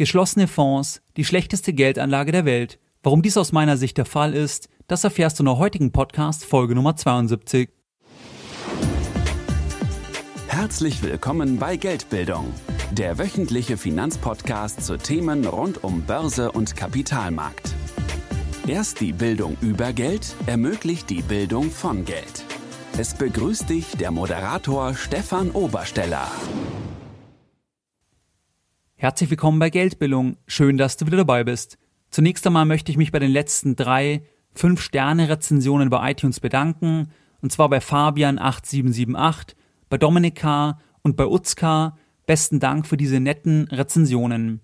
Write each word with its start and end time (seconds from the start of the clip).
Geschlossene 0.00 0.48
Fonds, 0.48 1.02
die 1.18 1.26
schlechteste 1.26 1.74
Geldanlage 1.74 2.32
der 2.32 2.46
Welt. 2.46 2.78
Warum 3.02 3.20
dies 3.20 3.36
aus 3.36 3.52
meiner 3.52 3.76
Sicht 3.76 3.98
der 3.98 4.06
Fall 4.06 4.32
ist, 4.32 4.70
das 4.86 5.04
erfährst 5.04 5.38
du 5.38 5.42
in 5.42 5.48
der 5.48 5.58
heutigen 5.58 5.92
Podcast 5.92 6.46
Folge 6.46 6.74
Nummer 6.74 6.96
72. 6.96 7.68
Herzlich 10.48 11.02
willkommen 11.02 11.58
bei 11.58 11.76
Geldbildung, 11.76 12.46
der 12.92 13.18
wöchentliche 13.18 13.76
Finanzpodcast 13.76 14.82
zu 14.86 14.96
Themen 14.96 15.44
rund 15.44 15.84
um 15.84 16.00
Börse 16.06 16.50
und 16.50 16.76
Kapitalmarkt. 16.76 17.74
Erst 18.66 19.02
die 19.02 19.12
Bildung 19.12 19.58
über 19.60 19.92
Geld 19.92 20.34
ermöglicht 20.46 21.10
die 21.10 21.20
Bildung 21.20 21.70
von 21.70 22.06
Geld. 22.06 22.46
Es 22.96 23.12
begrüßt 23.12 23.68
dich 23.68 23.98
der 23.98 24.12
Moderator 24.12 24.94
Stefan 24.94 25.50
Obersteller. 25.50 26.26
Herzlich 29.00 29.30
willkommen 29.30 29.58
bei 29.58 29.70
Geldbildung. 29.70 30.36
Schön, 30.46 30.76
dass 30.76 30.98
du 30.98 31.06
wieder 31.06 31.16
dabei 31.16 31.42
bist. 31.42 31.78
Zunächst 32.10 32.46
einmal 32.46 32.66
möchte 32.66 32.92
ich 32.92 32.98
mich 32.98 33.12
bei 33.12 33.18
den 33.18 33.30
letzten 33.30 33.74
drei 33.74 34.24
5-Sterne-Rezensionen 34.54 35.88
bei 35.88 36.10
iTunes 36.10 36.38
bedanken. 36.38 37.08
Und 37.40 37.50
zwar 37.50 37.70
bei 37.70 37.78
Fabian8778, 37.78 39.54
bei 39.88 39.96
Dominik 39.96 40.34
K. 40.34 40.78
und 41.00 41.16
bei 41.16 41.24
Utzka. 41.24 41.96
Besten 42.26 42.60
Dank 42.60 42.86
für 42.86 42.98
diese 42.98 43.20
netten 43.20 43.68
Rezensionen. 43.68 44.60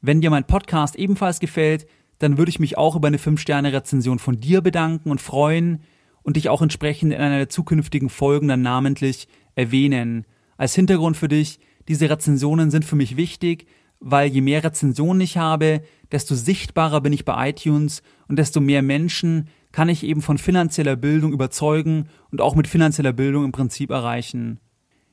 Wenn 0.00 0.22
dir 0.22 0.30
mein 0.30 0.46
Podcast 0.46 0.96
ebenfalls 0.96 1.38
gefällt, 1.38 1.86
dann 2.20 2.38
würde 2.38 2.48
ich 2.48 2.60
mich 2.60 2.78
auch 2.78 2.96
über 2.96 3.08
eine 3.08 3.18
5-Sterne-Rezension 3.18 4.20
von 4.20 4.40
dir 4.40 4.62
bedanken 4.62 5.10
und 5.10 5.20
freuen 5.20 5.82
und 6.22 6.36
dich 6.36 6.48
auch 6.48 6.62
entsprechend 6.62 7.12
in 7.12 7.20
einer 7.20 7.36
der 7.36 7.50
zukünftigen 7.50 8.08
Folgen 8.08 8.48
dann 8.48 8.62
namentlich 8.62 9.28
erwähnen. 9.54 10.24
Als 10.56 10.74
Hintergrund 10.74 11.18
für 11.18 11.28
dich, 11.28 11.60
diese 11.88 12.10
Rezensionen 12.10 12.70
sind 12.70 12.84
für 12.84 12.96
mich 12.96 13.16
wichtig, 13.16 13.66
weil 14.00 14.28
je 14.28 14.40
mehr 14.40 14.62
Rezensionen 14.62 15.20
ich 15.20 15.38
habe, 15.38 15.82
desto 16.12 16.34
sichtbarer 16.34 17.00
bin 17.00 17.12
ich 17.12 17.24
bei 17.24 17.50
iTunes 17.50 18.02
und 18.28 18.38
desto 18.38 18.60
mehr 18.60 18.82
Menschen 18.82 19.48
kann 19.72 19.88
ich 19.88 20.04
eben 20.04 20.22
von 20.22 20.38
finanzieller 20.38 20.96
Bildung 20.96 21.32
überzeugen 21.32 22.08
und 22.30 22.40
auch 22.40 22.54
mit 22.54 22.68
finanzieller 22.68 23.12
Bildung 23.12 23.44
im 23.44 23.52
Prinzip 23.52 23.90
erreichen. 23.90 24.60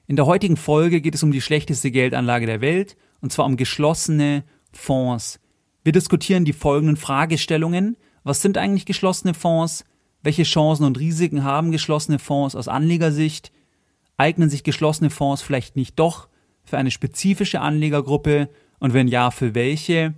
In 0.07 0.15
der 0.15 0.27
heutigen 0.27 0.57
Folge 0.57 1.01
geht 1.01 1.15
es 1.15 1.23
um 1.23 1.31
die 1.31 1.41
schlechteste 1.41 1.91
Geldanlage 1.91 2.45
der 2.45 2.61
Welt, 2.61 2.95
und 3.21 3.31
zwar 3.31 3.45
um 3.45 3.57
geschlossene 3.57 4.43
Fonds. 4.71 5.39
Wir 5.83 5.93
diskutieren 5.93 6.45
die 6.45 6.53
folgenden 6.53 6.95
Fragestellungen. 6.95 7.97
Was 8.23 8.41
sind 8.41 8.57
eigentlich 8.57 8.85
geschlossene 8.85 9.33
Fonds? 9.33 9.85
Welche 10.21 10.43
Chancen 10.43 10.85
und 10.85 10.99
Risiken 10.99 11.43
haben 11.43 11.71
geschlossene 11.71 12.19
Fonds 12.19 12.55
aus 12.55 12.67
Anlegersicht? 12.67 13.51
Eignen 14.17 14.49
sich 14.49 14.63
geschlossene 14.63 15.09
Fonds 15.09 15.41
vielleicht 15.41 15.75
nicht 15.75 15.99
doch 15.99 16.27
für 16.65 16.77
eine 16.77 16.91
spezifische 16.91 17.61
Anlegergruppe 17.61 18.49
und 18.79 18.93
wenn 18.93 19.07
ja, 19.07 19.31
für 19.31 19.55
welche? 19.55 20.13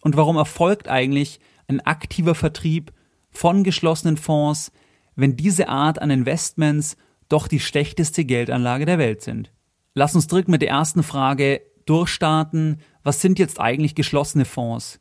Und 0.00 0.16
warum 0.16 0.36
erfolgt 0.36 0.88
eigentlich 0.88 1.40
ein 1.68 1.80
aktiver 1.80 2.34
Vertrieb 2.34 2.92
von 3.30 3.64
geschlossenen 3.64 4.16
Fonds, 4.16 4.72
wenn 5.14 5.36
diese 5.36 5.68
Art 5.68 6.00
an 6.00 6.10
Investments 6.10 6.96
doch 7.28 7.48
die 7.48 7.60
schlechteste 7.60 8.24
Geldanlage 8.24 8.86
der 8.86 8.98
Welt 8.98 9.22
sind? 9.22 9.52
Lass 9.94 10.14
uns 10.14 10.26
direkt 10.26 10.48
mit 10.48 10.62
der 10.62 10.70
ersten 10.70 11.02
Frage 11.02 11.60
durchstarten. 11.86 12.80
Was 13.02 13.20
sind 13.20 13.38
jetzt 13.38 13.60
eigentlich 13.60 13.94
geschlossene 13.94 14.44
Fonds? 14.44 15.00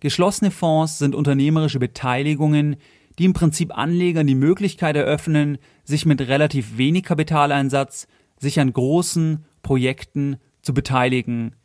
Geschlossene 0.00 0.50
Fonds 0.50 0.98
sind 0.98 1.14
unternehmerische 1.14 1.78
Beteiligungen, 1.78 2.76
die 3.18 3.26
im 3.26 3.32
Prinzip 3.32 3.76
Anlegern 3.76 4.26
die 4.26 4.34
Möglichkeit 4.34 4.96
eröffnen, 4.96 5.58
sich 5.84 6.04
mit 6.04 6.20
relativ 6.20 6.76
wenig 6.76 7.04
Kapitaleinsatz 7.04 8.08
sich 8.38 8.60
an 8.60 8.72
großen 8.72 9.44
Projekten 9.64 10.36
zu 10.62 10.72
beteiligen. 10.72 11.56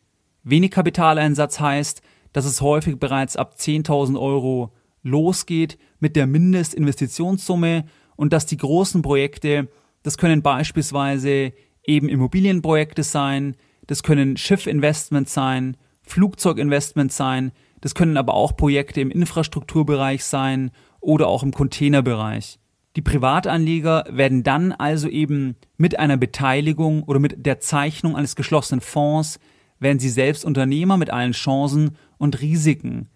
Wenig 0.44 0.72
Kapitaleinsatz 0.72 1.60
heißt, 1.60 2.02
dass 2.34 2.46
es 2.46 2.62
häufig 2.62 2.98
bereits 2.98 3.36
ab 3.36 3.56
10.000 3.60 4.20
Euro 4.20 4.74
losgeht 5.04 5.78
mit 6.00 6.16
der 6.16 6.26
Mindestinvestitionssumme 6.26 7.86
und 8.16 8.34
dass 8.34 8.48
die 8.48 8.58
großen 8.58 9.04
Projekte, 9.04 9.68
das 10.02 10.18
können 10.18 10.42
beispielsweise 10.42 11.54
eben 11.84 12.10
Immobilienprojekte 12.10 13.04
sein, 13.04 13.56
das 13.86 14.04
können 14.04 14.38
Schiffinvestments 14.38 15.34
sein, 15.34 15.78
Flugzeuginvestments 16.04 17.16
sein, 17.16 17.52
das 17.82 17.96
können 17.96 18.18
aber 18.18 18.34
auch 18.34 18.56
Projekte 18.58 19.02
im 19.02 19.12
Infrastrukturbereich 19.12 20.24
sein 20.24 20.72
oder 21.00 21.28
auch 21.28 21.44
im 21.44 21.52
Containerbereich. 21.52 22.60
Die 22.96 23.02
Privatanleger 23.02 24.06
werden 24.10 24.44
dann 24.44 24.72
also 24.72 25.08
eben 25.08 25.56
mit 25.78 26.00
einer 26.00 26.18
Beteiligung 26.18 27.04
oder 27.04 27.20
mit 27.20 27.46
der 27.46 27.60
Zeichnung 27.60 28.16
eines 28.16 28.36
geschlossenen 28.36 28.82
Fonds 28.82 29.40
werden 29.80 30.00
sie 30.00 30.10
selbst 30.10 30.44
Unternehmer 30.44 30.98
mit 30.98 31.10
allen 31.10 31.32
Chancen 31.32 31.92
und 32.18 32.42
Risiken. 32.42 33.08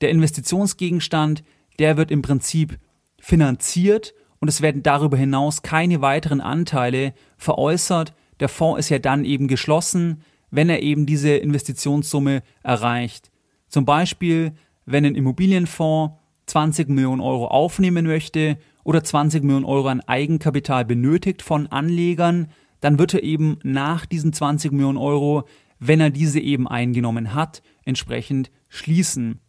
Der 0.00 0.10
Investitionsgegenstand, 0.10 1.42
der 1.78 1.96
wird 1.96 2.10
im 2.10 2.22
Prinzip 2.22 2.78
finanziert 3.20 4.14
und 4.40 4.48
es 4.48 4.62
werden 4.62 4.82
darüber 4.82 5.16
hinaus 5.16 5.62
keine 5.62 6.00
weiteren 6.00 6.40
Anteile 6.40 7.12
veräußert. 7.36 8.14
Der 8.40 8.48
Fonds 8.48 8.78
ist 8.78 8.88
ja 8.88 8.98
dann 8.98 9.24
eben 9.24 9.48
geschlossen, 9.48 10.22
wenn 10.50 10.70
er 10.70 10.82
eben 10.82 11.06
diese 11.06 11.30
Investitionssumme 11.30 12.42
erreicht. 12.62 13.30
Zum 13.68 13.84
Beispiel, 13.84 14.52
wenn 14.86 15.04
ein 15.04 15.14
Immobilienfonds 15.14 16.14
20 16.48 16.88
Millionen 16.88 17.20
Euro 17.20 17.46
aufnehmen 17.46 18.06
möchte 18.06 18.58
oder 18.84 19.04
20 19.04 19.42
Millionen 19.42 19.64
Euro 19.64 19.88
an 19.88 20.00
Eigenkapital 20.00 20.84
benötigt 20.84 21.42
von 21.42 21.66
Anlegern, 21.66 22.48
dann 22.80 22.98
wird 22.98 23.14
er 23.14 23.22
eben 23.22 23.58
nach 23.62 24.06
diesen 24.06 24.32
20 24.32 24.72
Millionen 24.72 24.98
Euro, 24.98 25.44
wenn 25.78 26.00
er 26.00 26.10
diese 26.10 26.40
eben 26.40 26.66
eingenommen 26.68 27.34
hat, 27.34 27.62
entsprechend 27.84 28.50
schließen. 28.68 29.40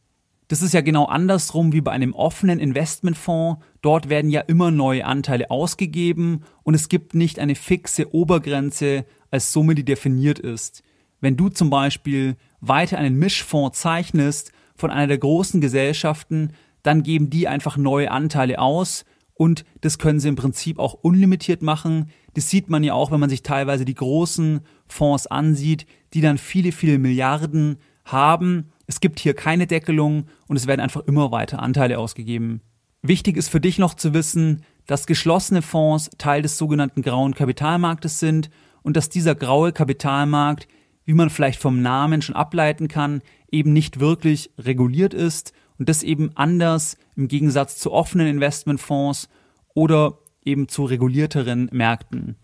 Das 0.49 0.63
ist 0.63 0.73
ja 0.73 0.81
genau 0.81 1.05
andersrum 1.05 1.73
wie 1.73 1.81
bei 1.81 1.91
einem 1.91 2.13
offenen 2.13 2.59
Investmentfonds. 2.59 3.63
Dort 3.83 4.09
werden 4.09 4.31
ja 4.31 4.41
immer 4.41 4.71
neue 4.71 5.05
Anteile 5.05 5.51
ausgegeben 5.51 6.41
und 6.63 6.73
es 6.73 6.89
gibt 6.89 7.13
nicht 7.13 7.37
eine 7.37 7.53
fixe 7.53 8.13
Obergrenze 8.15 9.05
als 9.29 9.53
Summe, 9.53 9.75
die 9.75 9.85
definiert 9.85 10.39
ist. 10.39 10.83
Wenn 11.21 11.37
du 11.37 11.49
zum 11.49 11.69
Beispiel 11.69 12.35
weiter 12.61 12.97
einen 12.97 13.19
Mischfonds 13.19 13.79
zeichnest 13.79 14.51
von 14.75 14.89
einer 14.89 15.07
der 15.07 15.19
großen 15.19 15.61
Gesellschaften, 15.61 16.53
dann 16.83 17.03
geben 17.03 17.29
die 17.29 17.47
einfach 17.47 17.77
neue 17.77 18.11
Anteile 18.11 18.59
aus 18.59 19.05
und 19.39 19.63
das 19.79 19.99
können 19.99 20.19
sie 20.19 20.27
im 20.27 20.35
Prinzip 20.35 20.79
auch 20.79 20.95
unlimitiert 20.95 21.61
machen. 21.61 22.09
Das 22.33 22.49
sieht 22.49 22.69
man 22.69 22.83
ja 22.83 22.93
auch, 22.93 23.09
wenn 23.09 23.21
man 23.21 23.29
sich 23.29 23.41
teilweise 23.41 23.85
die 23.85 23.95
großen 23.95 24.59
Fonds 24.85 25.27
ansieht, 25.27 25.85
die 26.13 26.19
dann 26.19 26.37
viele, 26.37 26.73
viele 26.73 26.99
Milliarden 26.99 27.77
haben. 28.03 28.73
Es 28.85 28.99
gibt 28.99 29.19
hier 29.19 29.33
keine 29.33 29.65
Deckelung 29.65 30.25
und 30.47 30.57
es 30.57 30.67
werden 30.67 30.81
einfach 30.81 31.01
immer 31.05 31.31
weiter 31.31 31.61
Anteile 31.61 31.99
ausgegeben. 31.99 32.59
Wichtig 33.01 33.37
ist 33.37 33.47
für 33.47 33.61
dich 33.61 33.79
noch 33.79 33.93
zu 33.93 34.13
wissen, 34.13 34.63
dass 34.87 35.07
geschlossene 35.07 35.61
Fonds 35.61 36.09
Teil 36.17 36.41
des 36.41 36.57
sogenannten 36.57 37.01
grauen 37.01 37.33
Kapitalmarktes 37.33 38.19
sind 38.19 38.49
und 38.81 38.97
dass 38.97 39.07
dieser 39.07 39.35
graue 39.35 39.71
Kapitalmarkt, 39.71 40.67
wie 41.05 41.13
man 41.13 41.29
vielleicht 41.29 41.61
vom 41.61 41.81
Namen 41.81 42.21
schon 42.21 42.35
ableiten 42.35 42.89
kann, 42.89 43.21
eben 43.49 43.71
nicht 43.71 44.01
wirklich 44.01 44.51
reguliert 44.57 45.13
ist 45.13 45.53
und 45.79 45.89
das 45.89 46.03
eben 46.03 46.31
anders 46.35 46.97
im 47.15 47.27
Gegensatz 47.27 47.77
zu 47.77 47.91
offenen 47.91 48.27
Investmentfonds 48.27 49.29
oder 49.73 50.19
eben 50.43 50.67
zu 50.67 50.83
regulierteren 50.83 51.69
Märkten. 51.71 52.35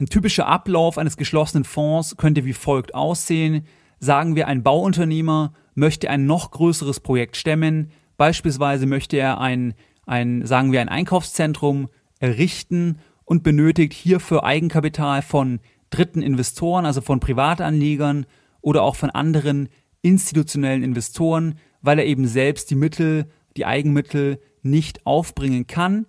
Ein 0.00 0.06
typischer 0.06 0.46
Ablauf 0.46 0.98
eines 0.98 1.16
geschlossenen 1.16 1.64
Fonds 1.64 2.16
könnte 2.16 2.44
wie 2.44 2.52
folgt 2.52 2.94
aussehen. 2.94 3.66
Sagen 3.98 4.36
wir, 4.36 4.48
ein 4.48 4.62
Bauunternehmer 4.62 5.54
möchte 5.74 6.10
ein 6.10 6.26
noch 6.26 6.50
größeres 6.50 7.00
Projekt 7.00 7.36
stemmen. 7.36 7.92
Beispielsweise 8.16 8.86
möchte 8.86 9.16
er 9.16 9.40
ein, 9.40 9.74
ein, 10.06 10.44
sagen 10.44 10.72
wir, 10.72 10.80
ein 10.80 10.88
Einkaufszentrum 10.88 11.88
errichten 12.18 12.98
und 13.24 13.42
benötigt 13.42 13.92
hierfür 13.92 14.44
Eigenkapital 14.44 15.22
von 15.22 15.60
dritten 15.90 16.22
Investoren, 16.22 16.86
also 16.86 17.00
von 17.00 17.20
Privatanlegern 17.20 18.26
oder 18.60 18.82
auch 18.82 18.96
von 18.96 19.10
anderen 19.10 19.68
institutionellen 20.08 20.82
Investoren, 20.82 21.58
weil 21.82 21.98
er 21.98 22.06
eben 22.06 22.26
selbst 22.26 22.70
die 22.70 22.74
Mittel, 22.74 23.26
die 23.56 23.66
Eigenmittel 23.66 24.40
nicht 24.62 25.06
aufbringen 25.06 25.66
kann. 25.66 26.06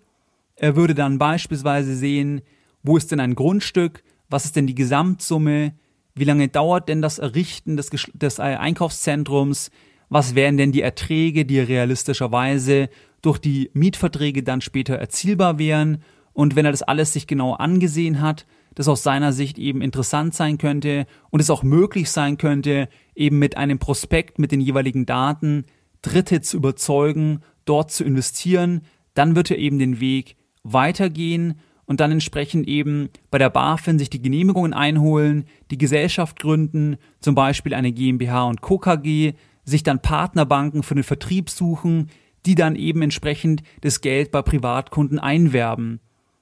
Er 0.55 0.75
würde 0.75 0.95
dann 0.95 1.17
beispielsweise 1.17 1.95
sehen, 1.95 2.41
wo 2.83 2.97
ist 2.97 3.11
denn 3.11 3.19
ein 3.19 3.35
Grundstück, 3.35 4.03
was 4.29 4.45
ist 4.45 4.55
denn 4.55 4.67
die 4.67 4.75
Gesamtsumme, 4.75 5.73
wie 6.15 6.23
lange 6.23 6.47
dauert 6.47 6.89
denn 6.89 7.01
das 7.01 7.19
Errichten 7.19 7.77
des, 7.77 7.89
des 8.13 8.39
Einkaufszentrums, 8.39 9.69
was 10.09 10.35
wären 10.35 10.57
denn 10.57 10.71
die 10.71 10.81
Erträge, 10.81 11.45
die 11.45 11.59
realistischerweise 11.59 12.89
durch 13.21 13.39
die 13.39 13.69
Mietverträge 13.73 14.43
dann 14.43 14.61
später 14.61 14.95
erzielbar 14.95 15.59
wären. 15.59 16.01
Und 16.33 16.55
wenn 16.55 16.65
er 16.65 16.71
das 16.71 16.83
alles 16.83 17.13
sich 17.13 17.27
genau 17.27 17.53
angesehen 17.53 18.21
hat, 18.21 18.45
das 18.75 18.87
aus 18.87 19.03
seiner 19.03 19.33
Sicht 19.33 19.57
eben 19.57 19.81
interessant 19.81 20.33
sein 20.33 20.57
könnte 20.57 21.05
und 21.29 21.39
es 21.39 21.49
auch 21.49 21.63
möglich 21.63 22.09
sein 22.11 22.37
könnte, 22.37 22.89
eben 23.15 23.39
mit 23.39 23.57
einem 23.57 23.79
Prospekt 23.79 24.39
mit 24.39 24.51
den 24.51 24.61
jeweiligen 24.61 25.05
Daten 25.05 25.65
Dritte 26.01 26.41
zu 26.41 26.57
überzeugen, 26.57 27.41
dort 27.65 27.91
zu 27.91 28.03
investieren, 28.03 28.81
dann 29.13 29.35
wird 29.35 29.51
er 29.51 29.57
eben 29.57 29.79
den 29.79 29.99
Weg 29.99 30.35
weitergehen 30.63 31.59
und 31.85 31.99
dann 32.01 32.11
entsprechend 32.11 32.67
eben 32.67 33.09
bei 33.31 33.37
der 33.37 33.49
BaFin 33.49 33.97
sich 33.97 34.09
die 34.09 34.21
Genehmigungen 34.21 34.73
einholen, 34.73 35.45
die 35.71 35.77
Gesellschaft 35.77 36.39
gründen, 36.39 36.97
zum 37.19 37.33
Beispiel 37.33 37.73
eine 37.73 37.91
GmbH 37.91 38.43
und 38.43 38.61
Co. 38.61 38.77
KG, 38.77 39.33
sich 39.63 39.83
dann 39.83 40.01
Partnerbanken 40.01 40.83
für 40.83 40.95
den 40.95 41.03
Vertrieb 41.03 41.49
suchen, 41.49 42.09
die 42.45 42.55
dann 42.55 42.75
eben 42.75 43.01
entsprechend 43.01 43.63
das 43.81 44.01
Geld 44.01 44.31
bei 44.31 44.41
Privatkunden 44.41 45.19
einwerben. 45.19 45.99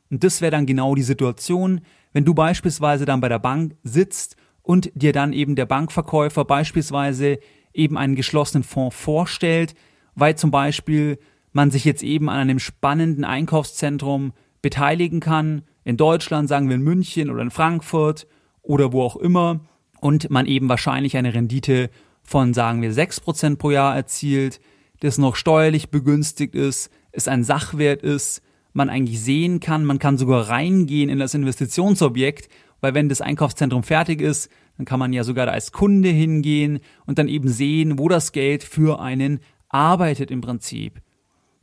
Und 0.10 0.24
das 0.24 0.42
wäre 0.42 0.52
dann 0.52 0.66
genau 0.66 0.96
die 0.96 1.04
Situation, 1.04 1.82
wenn 2.16 2.24
du 2.24 2.34
beispielsweise 2.34 3.04
dann 3.04 3.20
bei 3.20 3.28
der 3.28 3.40
Bank 3.40 3.76
sitzt 3.84 4.38
und 4.62 4.90
dir 4.96 5.12
dann 5.12 5.34
eben 5.34 5.58
der 5.58 5.66
Bankverkäufer 5.66 6.46
beispielsweise 6.46 7.40
eben 7.74 7.98
einen 7.98 8.16
geschlossenen 8.16 8.64
Fonds 8.64 8.96
vorstellt, 8.96 9.76
weil 10.16 10.36
zum 10.36 10.50
Beispiel 10.50 11.20
man 11.52 11.72
sich 11.72 11.84
jetzt 11.84 12.04
eben 12.04 12.30
an 12.30 12.38
einem 12.38 12.60
spannenden 12.60 13.26
Einkaufszentrum 13.26 14.32
beteiligen 14.62 15.20
kann. 15.20 15.64
In 15.84 15.98
Deutschland, 15.98 16.48
sagen 16.48 16.70
wir 16.70 16.78
in 16.78 16.84
München 16.84 17.30
oder 17.30 17.42
in 17.42 17.52
Frankfurt 17.52 18.28
oder 18.62 18.94
wo 18.94 19.02
auch 19.02 19.18
immer. 19.18 19.60
Und 20.00 20.30
man 20.30 20.46
eben 20.46 20.70
wahrscheinlich 20.70 21.18
eine 21.18 21.34
Rendite 21.34 21.90
von, 22.24 22.54
sagen 22.54 22.82
wir, 22.82 22.94
6% 22.94 23.58
pro 23.58 23.72
Jahr 23.72 23.94
erzielt, 23.94 24.62
das 25.02 25.18
noch 25.18 25.36
steuerlich 25.36 25.90
begünstigt 25.90 26.56
ist, 26.56 26.90
es 27.12 27.28
ein 27.28 27.44
Sachwert 27.44 28.04
ist, 28.04 28.42
man 28.76 28.90
eigentlich 28.90 29.22
sehen 29.22 29.60
kann, 29.60 29.86
man 29.86 30.00
kann 30.00 30.18
sogar 30.18 30.50
reingehen 30.50 31.10
in 31.10 31.20
das 31.20 31.34
Investitionsobjekt, 31.34 32.50
weil 32.82 32.94
wenn 32.94 33.10
das 33.10 33.22
Einkaufszentrum 33.22 33.84
fertig 33.84 34.22
ist, 34.22 34.52
dann 34.78 34.86
kann 34.86 35.00
man 35.00 35.14
ja 35.14 35.24
sogar 35.24 35.48
als 35.48 35.72
Kunde 35.72 36.10
hingehen 36.10 36.80
und 37.06 37.18
dann 37.18 37.30
eben 37.30 37.48
sehen, 37.48 37.98
wo 37.98 38.10
das 38.10 38.34
Geld 38.34 38.64
für 38.64 39.00
einen 39.00 39.40
arbeitet 39.70 40.30
im 40.30 40.42
Prinzip. 40.42 41.02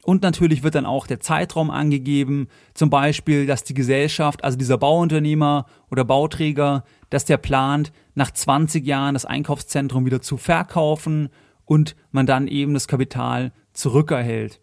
Und 0.05 0.23
natürlich 0.23 0.63
wird 0.63 0.75
dann 0.75 0.87
auch 0.87 1.07
der 1.07 1.21
Zeitraum 1.21 1.71
angegeben, 1.71 2.49
zum 2.75 2.91
Beispiel, 2.91 3.47
dass 3.47 3.63
die 3.63 3.75
Gesellschaft, 3.75 4.43
also 4.43 4.57
dieser 4.57 4.79
Bauunternehmer 4.79 5.67
oder 5.91 6.05
Bauträger, 6.05 6.85
dass 7.11 7.27
der 7.27 7.37
plant, 7.37 7.93
nach 8.15 8.31
20 8.31 8.87
Jahren 8.87 9.15
das 9.15 9.27
Einkaufszentrum 9.27 10.07
wieder 10.07 10.23
zu 10.23 10.39
verkaufen 10.39 11.29
und 11.67 11.95
man 12.11 12.27
dann 12.27 12.49
eben 12.49 12.75
das 12.75 12.89
Kapital 12.89 13.53
zurückerhält. 13.75 14.62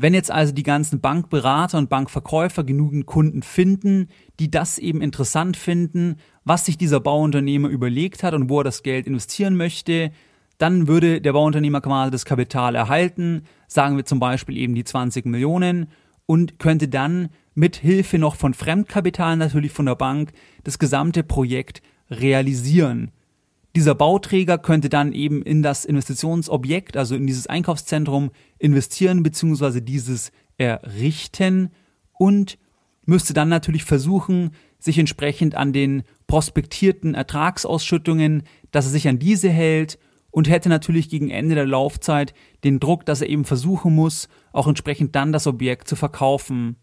Wenn 0.00 0.14
jetzt 0.14 0.30
also 0.30 0.52
die 0.52 0.62
ganzen 0.62 1.00
Bankberater 1.00 1.76
und 1.76 1.90
Bankverkäufer 1.90 2.62
genügend 2.62 3.06
Kunden 3.06 3.42
finden, 3.42 4.06
die 4.38 4.48
das 4.48 4.78
eben 4.78 5.02
interessant 5.02 5.56
finden, 5.56 6.18
was 6.44 6.66
sich 6.66 6.78
dieser 6.78 7.00
Bauunternehmer 7.00 7.68
überlegt 7.68 8.22
hat 8.22 8.32
und 8.32 8.48
wo 8.48 8.60
er 8.60 8.64
das 8.64 8.84
Geld 8.84 9.08
investieren 9.08 9.56
möchte, 9.56 10.12
dann 10.56 10.86
würde 10.86 11.20
der 11.20 11.32
Bauunternehmer 11.32 11.80
quasi 11.80 12.12
das 12.12 12.24
Kapital 12.24 12.76
erhalten, 12.76 13.42
sagen 13.66 13.96
wir 13.96 14.04
zum 14.04 14.20
Beispiel 14.20 14.56
eben 14.56 14.76
die 14.76 14.84
20 14.84 15.26
Millionen 15.26 15.88
und 16.26 16.60
könnte 16.60 16.86
dann 16.86 17.30
mit 17.56 17.74
Hilfe 17.74 18.18
noch 18.18 18.36
von 18.36 18.54
Fremdkapital 18.54 19.36
natürlich 19.36 19.72
von 19.72 19.86
der 19.86 19.96
Bank 19.96 20.30
das 20.62 20.78
gesamte 20.78 21.24
Projekt 21.24 21.82
realisieren. 22.08 23.10
Dieser 23.76 23.94
Bauträger 23.94 24.58
könnte 24.58 24.88
dann 24.88 25.12
eben 25.12 25.42
in 25.42 25.62
das 25.62 25.84
Investitionsobjekt, 25.84 26.96
also 26.96 27.14
in 27.14 27.26
dieses 27.26 27.46
Einkaufszentrum 27.46 28.30
investieren 28.58 29.22
bzw. 29.22 29.80
dieses 29.80 30.32
errichten 30.56 31.70
und 32.12 32.58
müsste 33.04 33.32
dann 33.32 33.48
natürlich 33.48 33.84
versuchen, 33.84 34.50
sich 34.78 34.98
entsprechend 34.98 35.54
an 35.54 35.72
den 35.72 36.02
prospektierten 36.26 37.14
Ertragsausschüttungen, 37.14 38.42
dass 38.70 38.86
er 38.86 38.90
sich 38.90 39.08
an 39.08 39.18
diese 39.18 39.48
hält 39.48 39.98
und 40.30 40.48
hätte 40.48 40.68
natürlich 40.68 41.08
gegen 41.08 41.30
Ende 41.30 41.54
der 41.54 41.66
Laufzeit 41.66 42.34
den 42.64 42.80
Druck, 42.80 43.06
dass 43.06 43.22
er 43.22 43.28
eben 43.28 43.44
versuchen 43.44 43.94
muss, 43.94 44.28
auch 44.52 44.66
entsprechend 44.66 45.14
dann 45.16 45.32
das 45.32 45.46
Objekt 45.46 45.88
zu 45.88 45.96
verkaufen. 45.96 46.76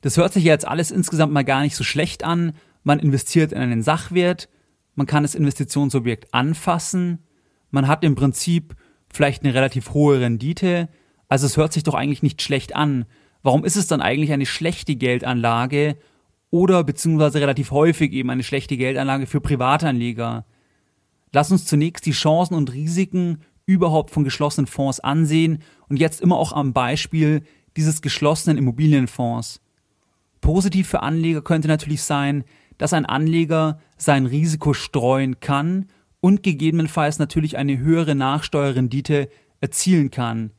Das 0.00 0.16
hört 0.16 0.32
sich 0.32 0.44
jetzt 0.44 0.66
alles 0.66 0.90
insgesamt 0.90 1.32
mal 1.32 1.44
gar 1.44 1.60
nicht 1.60 1.76
so 1.76 1.84
schlecht 1.84 2.24
an. 2.24 2.52
Man 2.82 2.98
investiert 2.98 3.52
in 3.52 3.58
einen 3.58 3.82
Sachwert, 3.82 4.48
man 4.94 5.06
kann 5.06 5.22
das 5.22 5.34
Investitionsobjekt 5.34 6.32
anfassen, 6.34 7.20
man 7.70 7.88
hat 7.88 8.04
im 8.04 8.14
Prinzip 8.14 8.74
vielleicht 9.12 9.44
eine 9.44 9.54
relativ 9.54 9.94
hohe 9.94 10.20
Rendite, 10.20 10.88
also 11.28 11.46
es 11.46 11.56
hört 11.56 11.72
sich 11.72 11.84
doch 11.84 11.94
eigentlich 11.94 12.22
nicht 12.22 12.42
schlecht 12.42 12.74
an. 12.74 13.06
Warum 13.42 13.64
ist 13.64 13.76
es 13.76 13.86
dann 13.86 14.02
eigentlich 14.02 14.32
eine 14.32 14.46
schlechte 14.46 14.96
Geldanlage 14.96 15.96
oder 16.50 16.84
beziehungsweise 16.84 17.40
relativ 17.40 17.70
häufig 17.70 18.12
eben 18.12 18.30
eine 18.30 18.42
schlechte 18.42 18.76
Geldanlage 18.76 19.26
für 19.26 19.40
Privatanleger? 19.40 20.44
Lass 21.32 21.52
uns 21.52 21.64
zunächst 21.66 22.04
die 22.06 22.10
Chancen 22.10 22.54
und 22.54 22.72
Risiken 22.72 23.38
überhaupt 23.64 24.10
von 24.10 24.24
geschlossenen 24.24 24.66
Fonds 24.66 24.98
ansehen 24.98 25.62
und 25.88 25.98
jetzt 25.98 26.20
immer 26.20 26.36
auch 26.36 26.52
am 26.52 26.72
Beispiel 26.72 27.44
dieses 27.76 28.02
geschlossenen 28.02 28.58
Immobilienfonds. 28.58 29.60
Positiv 30.40 30.88
für 30.88 31.02
Anleger 31.02 31.42
könnte 31.42 31.68
natürlich 31.68 32.02
sein, 32.02 32.44
dass 32.80 32.94
ein 32.94 33.04
Anleger 33.04 33.78
sein 33.98 34.24
Risiko 34.24 34.72
streuen 34.72 35.38
kann 35.38 35.84
und 36.20 36.42
gegebenenfalls 36.42 37.18
natürlich 37.18 37.58
eine 37.58 37.76
höhere 37.76 38.14
Nachsteuerrendite 38.14 39.28
erzielen 39.60 40.10
kann. 40.10 40.52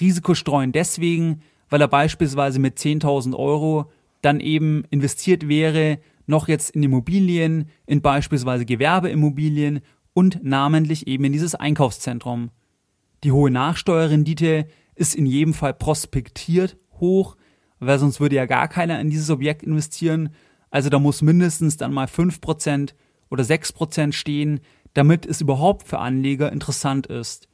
Risiko 0.00 0.34
streuen 0.34 0.70
deswegen, 0.70 1.40
weil 1.68 1.80
er 1.80 1.88
beispielsweise 1.88 2.60
mit 2.60 2.78
10.000 2.78 3.34
Euro 3.34 3.90
dann 4.22 4.38
eben 4.38 4.84
investiert 4.90 5.48
wäre, 5.48 5.98
noch 6.26 6.46
jetzt 6.46 6.70
in 6.70 6.84
Immobilien, 6.84 7.68
in 7.84 8.00
beispielsweise 8.00 8.64
Gewerbeimmobilien 8.64 9.80
und 10.12 10.44
namentlich 10.44 11.08
eben 11.08 11.24
in 11.24 11.32
dieses 11.32 11.56
Einkaufszentrum. 11.56 12.50
Die 13.24 13.32
hohe 13.32 13.50
Nachsteuerrendite 13.50 14.68
ist 14.94 15.16
in 15.16 15.26
jedem 15.26 15.52
Fall 15.52 15.74
prospektiert 15.74 16.76
hoch, 17.00 17.36
weil 17.80 17.98
sonst 17.98 18.20
würde 18.20 18.36
ja 18.36 18.46
gar 18.46 18.68
keiner 18.68 19.00
in 19.00 19.10
dieses 19.10 19.30
Objekt 19.30 19.64
investieren 19.64 20.30
also 20.70 20.88
da 20.90 20.98
muss 20.98 21.22
mindestens 21.22 21.76
dann 21.76 21.92
mal 21.92 22.06
5% 22.06 22.94
oder 23.30 23.42
6% 23.44 24.12
stehen, 24.12 24.60
damit 24.94 25.26
es 25.26 25.40
überhaupt 25.40 25.86
für 25.86 25.98
Anleger 25.98 26.52
interessant 26.52 27.06
ist. 27.06 27.48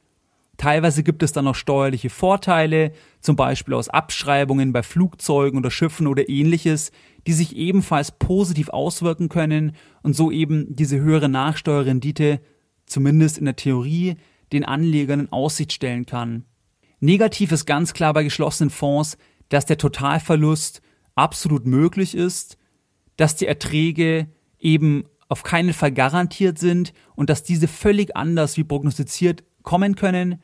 Teilweise 0.57 1.03
gibt 1.03 1.23
es 1.23 1.31
dann 1.31 1.45
noch 1.45 1.55
steuerliche 1.55 2.09
Vorteile, 2.09 2.91
zum 3.21 3.35
Beispiel 3.35 3.73
aus 3.73 3.89
Abschreibungen 3.89 4.71
bei 4.71 4.83
Flugzeugen 4.83 5.57
oder 5.57 5.71
Schiffen 5.71 6.05
oder 6.05 6.29
ähnliches, 6.29 6.91
die 7.25 7.33
sich 7.33 7.55
ebenfalls 7.55 8.11
positiv 8.11 8.69
auswirken 8.69 9.29
können 9.29 9.75
und 10.03 10.15
so 10.15 10.29
eben 10.29 10.75
diese 10.75 10.99
höhere 10.99 11.27
Nachsteuerrendite, 11.29 12.39
zumindest 12.85 13.39
in 13.39 13.45
der 13.45 13.55
Theorie, 13.55 14.15
den 14.51 14.63
Anlegern 14.63 15.21
in 15.21 15.31
Aussicht 15.31 15.73
stellen 15.73 16.05
kann. 16.05 16.45
Negativ 16.99 17.51
ist 17.51 17.65
ganz 17.65 17.93
klar 17.93 18.13
bei 18.13 18.23
geschlossenen 18.23 18.69
Fonds, 18.69 19.17
dass 19.49 19.65
der 19.65 19.77
Totalverlust 19.77 20.81
absolut 21.15 21.65
möglich 21.65 22.15
ist 22.15 22.57
dass 23.17 23.35
die 23.35 23.47
Erträge 23.47 24.27
eben 24.59 25.05
auf 25.29 25.43
keinen 25.43 25.73
Fall 25.73 25.91
garantiert 25.91 26.59
sind 26.59 26.93
und 27.15 27.29
dass 27.29 27.43
diese 27.43 27.67
völlig 27.67 28.15
anders 28.15 28.57
wie 28.57 28.63
prognostiziert 28.63 29.43
kommen 29.63 29.95
können. 29.95 30.41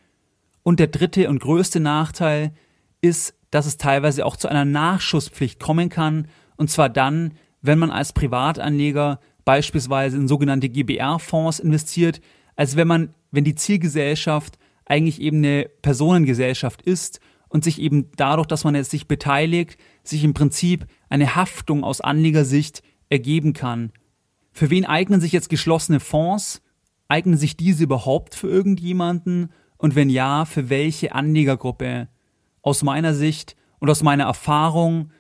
Und 0.64 0.80
der 0.80 0.88
dritte 0.88 1.30
und 1.30 1.40
größte 1.40 1.80
Nachteil 1.80 2.54
ist, 3.02 3.36
dass 3.52 3.66
es 3.66 3.78
teilweise 3.78 4.26
auch 4.26 4.36
zu 4.36 4.48
einer 4.48 4.66
Nachschusspflicht 4.66 5.60
kommen 5.60 5.90
kann, 5.90 6.28
und 6.58 6.70
zwar 6.70 6.90
dann, 6.90 7.34
wenn 7.62 7.80
man 7.80 7.90
als 7.90 8.14
Privatanleger 8.14 9.20
beispielsweise 9.46 10.18
in 10.18 10.28
sogenannte 10.28 10.70
GBR-Fonds 10.70 11.60
investiert, 11.60 12.20
als 12.56 12.76
wenn 12.76 12.88
man, 12.88 13.14
wenn 13.32 13.46
die 13.46 13.56
Zielgesellschaft 13.56 14.60
eigentlich 14.86 15.22
eben 15.22 15.38
eine 15.38 15.70
Personengesellschaft 15.82 16.82
ist 16.82 17.22
und 17.50 17.64
sich 17.64 17.82
eben 17.82 18.12
dadurch, 18.16 18.48
dass 18.48 18.64
man 18.64 18.76
jetzt 18.76 18.92
sich 18.92 19.08
beteiligt, 19.08 19.78
sich 20.04 20.24
im 20.24 20.34
Prinzip 20.34 20.86
eine 21.10 21.36
Haftung 21.36 21.84
aus 21.84 22.02
Anlegersicht 22.02 22.82
ergeben 23.10 23.54
kann. 23.54 23.92
Für 24.52 24.70
wen 24.70 24.86
eignen 24.86 25.20
sich 25.22 25.32
jetzt 25.32 25.50
geschlossene 25.50 26.00
Fonds? 26.00 26.62
Eignen 27.08 27.38
sich 27.38 27.58
diese 27.58 27.84
überhaupt 27.84 28.36
für 28.36 28.48
irgendjemanden? 28.48 29.52
Und 29.78 29.96
wenn 29.96 30.10
ja, 30.10 30.46
für 30.46 30.70
welche 30.70 31.14
Anlegergruppe? 31.14 32.08
Aus 32.62 32.84
meiner 32.84 33.14
Sicht 33.14 33.56
und 33.80 33.90
aus 33.90 34.04
meiner 34.04 34.26
Erfahrung, 34.26 35.12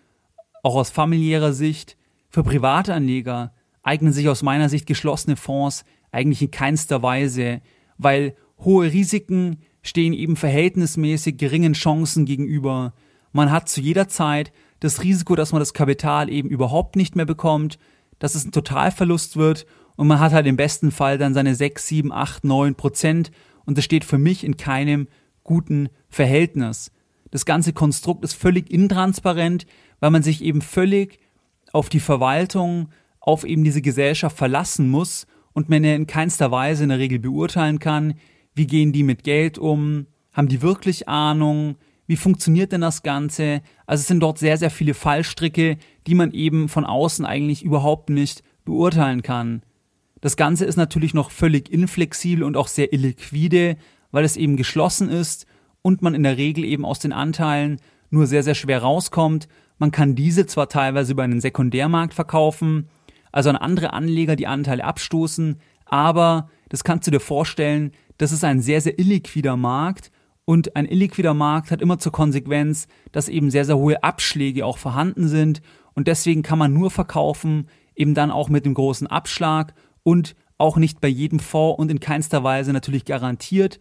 auch 0.61 0.75
aus 0.75 0.89
familiärer 0.89 1.53
Sicht, 1.53 1.97
für 2.29 2.43
Privatanleger 2.43 3.53
eignen 3.81 4.13
sich 4.13 4.29
aus 4.29 4.43
meiner 4.43 4.69
Sicht 4.69 4.85
geschlossene 4.85 5.35
Fonds 5.35 5.85
eigentlich 6.11 6.41
in 6.41 6.51
keinster 6.51 7.01
Weise, 7.01 7.61
weil 7.97 8.35
hohe 8.59 8.91
Risiken 8.91 9.61
stehen 9.81 10.13
eben 10.13 10.35
verhältnismäßig 10.35 11.37
geringen 11.37 11.73
Chancen 11.73 12.25
gegenüber. 12.25 12.93
Man 13.31 13.51
hat 13.51 13.69
zu 13.69 13.81
jeder 13.81 14.07
Zeit 14.07 14.51
das 14.79 15.03
Risiko, 15.03 15.35
dass 15.35 15.51
man 15.51 15.59
das 15.59 15.73
Kapital 15.73 16.29
eben 16.29 16.49
überhaupt 16.49 16.95
nicht 16.95 17.15
mehr 17.15 17.25
bekommt, 17.25 17.79
dass 18.17 18.35
es 18.35 18.45
ein 18.45 18.51
Totalverlust 18.51 19.37
wird 19.37 19.65
und 19.95 20.07
man 20.07 20.19
hat 20.19 20.33
halt 20.33 20.47
im 20.47 20.57
besten 20.57 20.91
Fall 20.91 21.17
dann 21.17 21.33
seine 21.33 21.55
6, 21.55 21.87
7, 21.87 22.11
8, 22.11 22.43
9 22.43 22.75
Prozent 22.75 23.31
und 23.65 23.77
das 23.77 23.85
steht 23.85 24.03
für 24.03 24.17
mich 24.17 24.43
in 24.43 24.57
keinem 24.57 25.07
guten 25.43 25.89
Verhältnis. 26.07 26.91
Das 27.31 27.45
ganze 27.45 27.73
Konstrukt 27.73 28.23
ist 28.23 28.33
völlig 28.33 28.71
intransparent, 28.71 29.65
weil 29.99 30.11
man 30.11 30.23
sich 30.23 30.43
eben 30.43 30.61
völlig 30.61 31.19
auf 31.71 31.89
die 31.89 31.99
Verwaltung, 31.99 32.89
auf 33.19 33.43
eben 33.43 33.63
diese 33.63 33.81
Gesellschaft 33.81 34.37
verlassen 34.37 34.89
muss 34.89 35.27
und 35.53 35.69
man 35.69 35.83
ja 35.83 35.93
in 35.93 36.07
keinster 36.07 36.51
Weise 36.51 36.83
in 36.83 36.89
der 36.89 36.99
Regel 36.99 37.19
beurteilen 37.19 37.79
kann, 37.79 38.15
wie 38.55 38.67
gehen 38.67 38.91
die 38.91 39.03
mit 39.03 39.23
Geld 39.23 39.57
um, 39.57 40.07
haben 40.33 40.47
die 40.47 40.61
wirklich 40.61 41.07
Ahnung, 41.07 41.75
Wie 42.09 42.17
funktioniert 42.17 42.71
denn 42.71 42.81
das 42.81 43.03
Ganze? 43.03 43.61
Also 43.85 44.01
es 44.01 44.07
sind 44.07 44.21
dort 44.21 44.39
sehr, 44.39 44.57
sehr 44.57 44.71
viele 44.71 44.95
Fallstricke, 44.95 45.77
die 46.07 46.15
man 46.15 46.31
eben 46.31 46.67
von 46.67 46.83
außen 46.83 47.23
eigentlich 47.23 47.63
überhaupt 47.63 48.09
nicht 48.09 48.41
beurteilen 48.65 49.21
kann. 49.21 49.61
Das 50.19 50.35
Ganze 50.35 50.65
ist 50.65 50.75
natürlich 50.75 51.13
noch 51.13 51.29
völlig 51.29 51.71
inflexibel 51.71 52.43
und 52.43 52.57
auch 52.57 52.67
sehr 52.67 52.93
illiquide, 52.93 53.77
weil 54.09 54.25
es 54.25 54.37
eben 54.37 54.57
geschlossen 54.57 55.07
ist 55.07 55.45
und 55.83 56.01
man 56.01 56.15
in 56.15 56.23
der 56.23 56.37
Regel 56.37 56.65
eben 56.65 56.83
aus 56.83 56.97
den 56.97 57.13
Anteilen 57.13 57.79
nur 58.09 58.25
sehr, 58.25 58.41
sehr 58.41 58.55
schwer 58.55 58.81
rauskommt. 58.81 59.47
Man 59.77 59.91
kann 59.91 60.15
diese 60.15 60.47
zwar 60.47 60.67
teilweise 60.67 61.11
über 61.11 61.21
einen 61.21 61.41
Sekundärmarkt 61.41 62.15
verkaufen, 62.15 62.89
also 63.31 63.51
an 63.51 63.55
andere 63.55 63.93
Anleger 63.93 64.35
die 64.35 64.47
Anteile 64.47 64.83
abstoßen, 64.83 65.57
aber 65.85 66.49
das 66.69 66.83
kannst 66.83 67.05
du 67.05 67.11
dir 67.11 67.19
vorstellen, 67.19 67.91
das 68.19 68.31
ist 68.31 68.43
ein 68.43 68.61
sehr, 68.61 68.81
sehr 68.81 68.99
illiquider 68.99 69.57
Markt 69.57 70.11
und 70.45 70.75
ein 70.75 70.85
illiquider 70.85 71.33
Markt 71.33 71.71
hat 71.71 71.81
immer 71.81 71.99
zur 71.99 72.11
Konsequenz, 72.11 72.87
dass 73.11 73.29
eben 73.29 73.49
sehr, 73.49 73.65
sehr 73.65 73.77
hohe 73.77 74.03
Abschläge 74.03 74.65
auch 74.65 74.77
vorhanden 74.77 75.27
sind 75.27 75.61
und 75.93 76.07
deswegen 76.07 76.43
kann 76.43 76.59
man 76.59 76.73
nur 76.73 76.91
verkaufen, 76.91 77.67
eben 77.95 78.13
dann 78.13 78.29
auch 78.29 78.49
mit 78.49 78.65
dem 78.65 78.73
großen 78.73 79.07
Abschlag 79.07 79.73
und 80.03 80.35
auch 80.57 80.77
nicht 80.77 81.01
bei 81.01 81.07
jedem 81.07 81.39
Fonds 81.39 81.79
und 81.79 81.89
in 81.89 81.99
keinster 81.99 82.43
Weise 82.43 82.73
natürlich 82.73 83.05
garantiert 83.05 83.79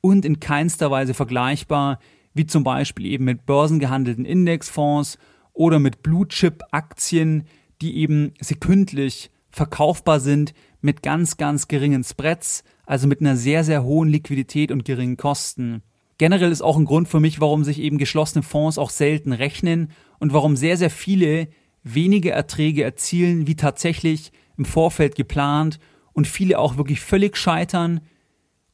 und 0.00 0.24
in 0.24 0.40
keinster 0.40 0.90
Weise 0.90 1.12
vergleichbar, 1.12 1.98
wie 2.32 2.46
zum 2.46 2.62
Beispiel 2.62 3.06
eben 3.06 3.24
mit 3.24 3.44
börsengehandelten 3.44 4.24
Indexfonds 4.24 5.18
oder 5.52 5.80
mit 5.80 6.02
Blue 6.02 6.28
Chip 6.28 6.62
Aktien, 6.70 7.44
die 7.82 7.96
eben 7.96 8.34
sekündlich 8.40 9.30
verkaufbar 9.50 10.20
sind 10.20 10.54
mit 10.80 11.02
ganz, 11.02 11.36
ganz 11.36 11.66
geringen 11.66 12.04
Spreads, 12.04 12.62
also 12.90 13.06
mit 13.06 13.20
einer 13.20 13.36
sehr, 13.36 13.62
sehr 13.62 13.84
hohen 13.84 14.08
Liquidität 14.08 14.72
und 14.72 14.84
geringen 14.84 15.16
Kosten. 15.16 15.84
Generell 16.18 16.50
ist 16.50 16.60
auch 16.60 16.76
ein 16.76 16.86
Grund 16.86 17.06
für 17.06 17.20
mich, 17.20 17.40
warum 17.40 17.62
sich 17.62 17.78
eben 17.78 17.98
geschlossene 17.98 18.42
Fonds 18.42 18.78
auch 18.78 18.90
selten 18.90 19.30
rechnen 19.32 19.92
und 20.18 20.32
warum 20.32 20.56
sehr, 20.56 20.76
sehr 20.76 20.90
viele 20.90 21.46
wenige 21.84 22.32
Erträge 22.32 22.82
erzielen, 22.82 23.46
wie 23.46 23.54
tatsächlich 23.54 24.32
im 24.58 24.64
Vorfeld 24.64 25.14
geplant 25.14 25.78
und 26.14 26.26
viele 26.26 26.58
auch 26.58 26.78
wirklich 26.78 27.00
völlig 27.00 27.36
scheitern, 27.36 28.00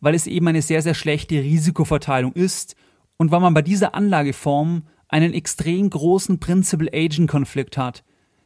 weil 0.00 0.14
es 0.14 0.26
eben 0.26 0.49
eine 0.49 0.62
sehr, 0.62 0.80
sehr 0.80 0.94
schlechte 0.94 1.35
Risikoverteilung 1.35 2.32
ist 2.32 2.75
und 3.18 3.32
weil 3.32 3.40
man 3.40 3.52
bei 3.52 3.61
dieser 3.61 3.94
Anlageform 3.94 4.85
einen 5.08 5.35
extrem 5.35 5.90
großen 5.90 6.40
Principal-Agent-Konflikt 6.40 7.76
hat. 7.76 8.02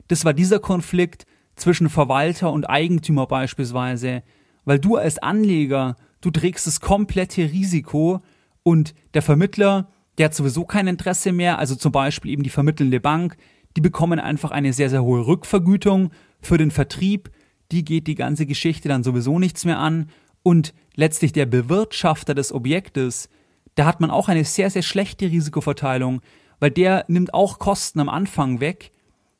Das 0.08 0.24
war 0.24 0.34
dieser 0.34 0.58
Konflikt 0.58 1.26
zwischen 1.54 1.88
Verwalter 1.88 2.50
und 2.50 2.68
Eigentümer 2.68 3.28
beispielsweise, 3.28 4.24
weil 4.64 4.78
du 4.78 4.96
als 4.96 5.18
Anleger, 5.18 5.96
du 6.20 6.30
trägst 6.30 6.66
das 6.66 6.80
komplette 6.80 7.42
Risiko 7.42 8.20
und 8.62 8.94
der 9.14 9.22
Vermittler, 9.22 9.88
der 10.18 10.26
hat 10.26 10.34
sowieso 10.34 10.64
kein 10.64 10.86
Interesse 10.86 11.32
mehr, 11.32 11.58
also 11.58 11.74
zum 11.74 11.92
Beispiel 11.92 12.30
eben 12.30 12.42
die 12.42 12.50
vermittelnde 12.50 13.00
Bank, 13.00 13.36
die 13.76 13.80
bekommen 13.80 14.18
einfach 14.18 14.50
eine 14.50 14.72
sehr, 14.72 14.90
sehr 14.90 15.02
hohe 15.02 15.26
Rückvergütung 15.26 16.10
für 16.40 16.58
den 16.58 16.70
Vertrieb, 16.70 17.30
die 17.72 17.84
geht 17.84 18.06
die 18.06 18.16
ganze 18.16 18.46
Geschichte 18.46 18.88
dann 18.88 19.04
sowieso 19.04 19.38
nichts 19.38 19.64
mehr 19.64 19.78
an 19.78 20.10
und 20.42 20.74
letztlich 20.94 21.32
der 21.32 21.46
Bewirtschafter 21.46 22.34
des 22.34 22.52
Objektes, 22.52 23.28
da 23.74 23.86
hat 23.86 24.00
man 24.00 24.10
auch 24.10 24.28
eine 24.28 24.44
sehr, 24.44 24.70
sehr 24.70 24.82
schlechte 24.82 25.26
Risikoverteilung, 25.26 26.20
weil 26.58 26.70
der 26.70 27.04
nimmt 27.08 27.32
auch 27.32 27.58
Kosten 27.58 28.00
am 28.00 28.08
Anfang 28.08 28.60
weg, 28.60 28.92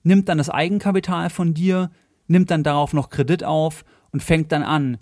nimmt 0.02 0.28
dann 0.28 0.38
das 0.38 0.48
Eigenkapital 0.48 1.30
von 1.30 1.52
dir, 1.52 1.90
nimmt 2.26 2.50
dann 2.50 2.62
darauf 2.62 2.92
noch 2.92 3.10
Kredit 3.10 3.44
auf 3.44 3.84
und 4.12 4.22
fängt 4.22 4.52
dann 4.52 4.62
an. 4.62 4.98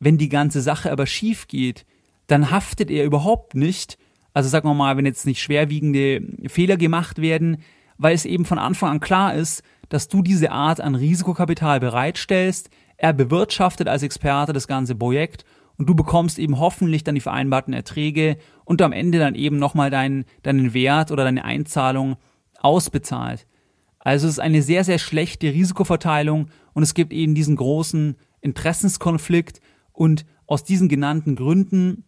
Wenn 0.00 0.18
die 0.18 0.28
ganze 0.28 0.60
Sache 0.60 0.92
aber 0.92 1.06
schief 1.06 1.48
geht, 1.48 1.84
dann 2.26 2.50
haftet 2.50 2.90
er 2.90 3.04
überhaupt 3.04 3.54
nicht. 3.54 3.98
Also 4.32 4.48
sagen 4.48 4.68
wir 4.68 4.74
mal, 4.74 4.96
wenn 4.96 5.06
jetzt 5.06 5.26
nicht 5.26 5.42
schwerwiegende 5.42 6.22
Fehler 6.48 6.76
gemacht 6.76 7.20
werden, 7.20 7.58
weil 7.96 8.14
es 8.14 8.24
eben 8.24 8.44
von 8.44 8.58
Anfang 8.58 8.90
an 8.90 9.00
klar 9.00 9.34
ist, 9.34 9.62
dass 9.88 10.08
du 10.08 10.22
diese 10.22 10.52
Art 10.52 10.80
an 10.80 10.94
Risikokapital 10.94 11.80
bereitstellst. 11.80 12.70
Er 12.96 13.12
bewirtschaftet 13.12 13.88
als 13.88 14.02
Experte 14.02 14.52
das 14.52 14.68
ganze 14.68 14.94
Projekt 14.94 15.44
und 15.76 15.88
du 15.88 15.94
bekommst 15.94 16.38
eben 16.38 16.58
hoffentlich 16.58 17.04
dann 17.04 17.14
die 17.14 17.20
vereinbarten 17.20 17.72
Erträge 17.72 18.36
und 18.64 18.82
am 18.82 18.92
Ende 18.92 19.18
dann 19.18 19.34
eben 19.34 19.58
nochmal 19.58 19.90
deinen, 19.90 20.24
deinen 20.42 20.74
Wert 20.74 21.10
oder 21.10 21.24
deine 21.24 21.44
Einzahlung 21.44 22.16
ausbezahlt. 22.60 23.46
Also 23.98 24.26
es 24.26 24.34
ist 24.34 24.40
eine 24.40 24.62
sehr, 24.62 24.84
sehr 24.84 24.98
schlechte 24.98 25.48
Risikoverteilung 25.48 26.48
und 26.74 26.82
es 26.82 26.94
gibt 26.94 27.12
eben 27.12 27.34
diesen 27.34 27.56
großen 27.56 28.16
Interessenskonflikt 28.40 29.60
und 29.98 30.24
aus 30.46 30.62
diesen 30.62 30.88
genannten 30.88 31.34
Gründen 31.34 32.04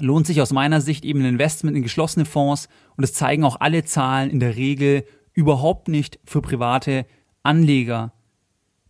lohnt 0.00 0.26
sich 0.26 0.40
aus 0.40 0.50
meiner 0.50 0.80
Sicht 0.80 1.04
eben 1.04 1.20
ein 1.20 1.26
Investment 1.26 1.76
in 1.76 1.82
geschlossene 1.82 2.24
Fonds 2.24 2.70
und 2.96 3.04
es 3.04 3.12
zeigen 3.12 3.44
auch 3.44 3.60
alle 3.60 3.84
Zahlen 3.84 4.30
in 4.30 4.40
der 4.40 4.56
Regel 4.56 5.04
überhaupt 5.34 5.88
nicht 5.88 6.18
für 6.24 6.40
private 6.40 7.04
Anleger. 7.42 8.12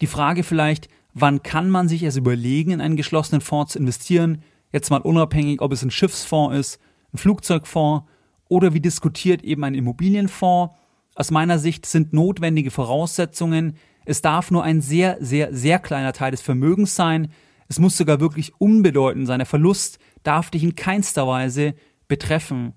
Die 0.00 0.06
Frage 0.06 0.44
vielleicht, 0.44 0.88
wann 1.12 1.42
kann 1.42 1.68
man 1.68 1.88
sich 1.88 2.04
es 2.04 2.16
überlegen, 2.16 2.70
in 2.70 2.80
einen 2.80 2.96
geschlossenen 2.96 3.40
Fonds 3.40 3.72
zu 3.72 3.80
investieren? 3.80 4.42
Jetzt 4.72 4.90
mal 4.90 5.00
unabhängig, 5.00 5.60
ob 5.60 5.72
es 5.72 5.82
ein 5.82 5.90
Schiffsfonds 5.90 6.56
ist, 6.56 6.80
ein 7.12 7.18
Flugzeugfonds 7.18 8.08
oder 8.48 8.72
wie 8.72 8.80
diskutiert 8.80 9.42
eben 9.42 9.64
ein 9.64 9.74
Immobilienfonds. 9.74 10.74
Aus 11.16 11.32
meiner 11.32 11.58
Sicht 11.58 11.86
sind 11.86 12.12
notwendige 12.12 12.70
Voraussetzungen. 12.70 13.76
Es 14.04 14.22
darf 14.22 14.52
nur 14.52 14.62
ein 14.62 14.80
sehr, 14.80 15.18
sehr, 15.20 15.52
sehr 15.52 15.80
kleiner 15.80 16.12
Teil 16.12 16.30
des 16.30 16.40
Vermögens 16.40 16.94
sein. 16.94 17.32
Es 17.72 17.78
muss 17.78 17.96
sogar 17.96 18.20
wirklich 18.20 18.52
unbedeutend 18.60 19.26
sein. 19.26 19.38
Der 19.38 19.46
Verlust 19.46 19.98
darf 20.24 20.50
dich 20.50 20.62
in 20.62 20.74
keinster 20.74 21.26
Weise 21.26 21.72
betreffen. 22.06 22.74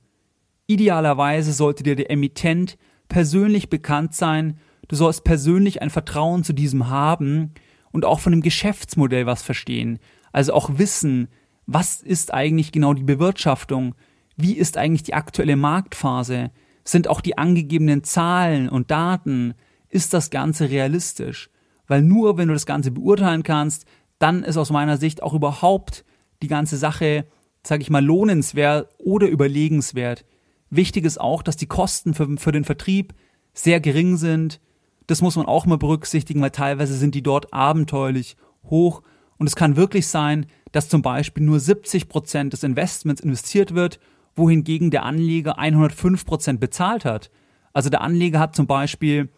Idealerweise 0.68 1.52
sollte 1.52 1.84
dir 1.84 1.98
der 1.98 2.10
Emittent 2.10 2.78
persönlich 3.10 3.70
bekannt 3.70 4.16
sein, 4.16 4.58
du 4.88 4.96
sollst 4.96 5.26
persönlich 5.26 5.82
ein 5.82 5.90
Vertrauen 5.90 6.46
zu 6.46 6.54
diesem 6.54 6.88
haben 6.88 7.52
und 7.92 8.06
auch 8.06 8.22
von 8.22 8.32
dem 8.32 8.42
Geschäftsmodell 8.42 9.26
was 9.26 9.44
verstehen, 9.44 10.00
also 10.32 10.54
auch 10.54 10.78
wissen, 10.78 11.28
was 11.66 12.02
ist 12.02 12.34
eigentlich 12.34 12.72
genau 12.72 12.94
die 12.94 13.04
Bewirtschaftung, 13.04 13.96
wie 14.38 14.54
ist 14.54 14.78
eigentlich 14.78 15.04
die 15.04 15.14
aktuelle 15.14 15.58
Marktphase, 15.58 16.52
sind 16.86 17.10
auch 17.10 17.20
die 17.20 17.38
angegebenen 17.38 18.06
Zahlen 18.06 18.70
und 18.70 18.92
Daten, 18.92 19.56
ist 19.90 20.14
das 20.14 20.30
Ganze 20.30 20.70
realistisch? 20.70 21.50
Weil 21.86 22.02
nur 22.02 22.38
wenn 22.38 22.48
du 22.48 22.54
das 22.54 22.66
Ganze 22.66 22.92
beurteilen 22.92 23.44
kannst, 23.44 23.86
dann 24.20 24.44
ist 24.44 24.58
aus 24.58 24.70
meiner 24.70 24.98
Sicht 24.98 25.22
auch 25.24 25.34
überhaupt 25.34 26.06
die 26.42 26.48
ganze 26.48 26.78
Sache, 26.78 27.26
sage 27.64 27.82
ich 27.82 27.90
mal, 27.90 28.04
lohnenswert 28.04 28.90
oder 28.98 29.28
überlegenswert. 29.28 30.26
Wichtig 30.70 31.06
ist 31.06 31.20
auch, 31.20 31.44
dass 31.44 31.58
die 31.58 31.68
Kosten 31.68 32.14
für, 32.14 32.38
für 32.38 32.52
den 32.52 32.64
Vertrieb 32.64 33.14
sehr 33.54 33.80
gering 33.80 34.18
sind. 34.18 34.60
Das 35.08 35.22
muss 35.22 35.36
man 35.36 35.46
auch 35.46 35.66
mal 35.66 35.78
berücksichtigen, 35.78 36.42
weil 36.42 36.52
teilweise 36.52 36.96
sind 36.96 37.16
die 37.16 37.24
dort 37.24 37.54
abenteuerlich 37.54 38.36
hoch. 38.70 39.02
Und 39.38 39.48
es 39.48 39.56
kann 39.56 39.76
wirklich 39.76 40.08
sein, 40.08 40.48
dass 40.72 40.90
zum 40.90 41.02
Beispiel 41.02 41.44
nur 41.44 41.60
70 41.60 42.10
Prozent 42.10 42.54
des 42.54 42.64
Investments 42.64 43.22
investiert 43.22 43.76
wird, 43.76 44.00
wohingegen 44.36 44.92
der 44.92 45.04
Anleger 45.04 45.58
105 45.58 46.26
Prozent 46.26 46.60
bezahlt 46.60 47.06
hat. 47.06 47.32
Also 47.74 47.90
der 47.90 48.02
Anleger 48.02 48.40
hat 48.40 48.56
zum 48.56 48.68
Beispiel 48.68 49.30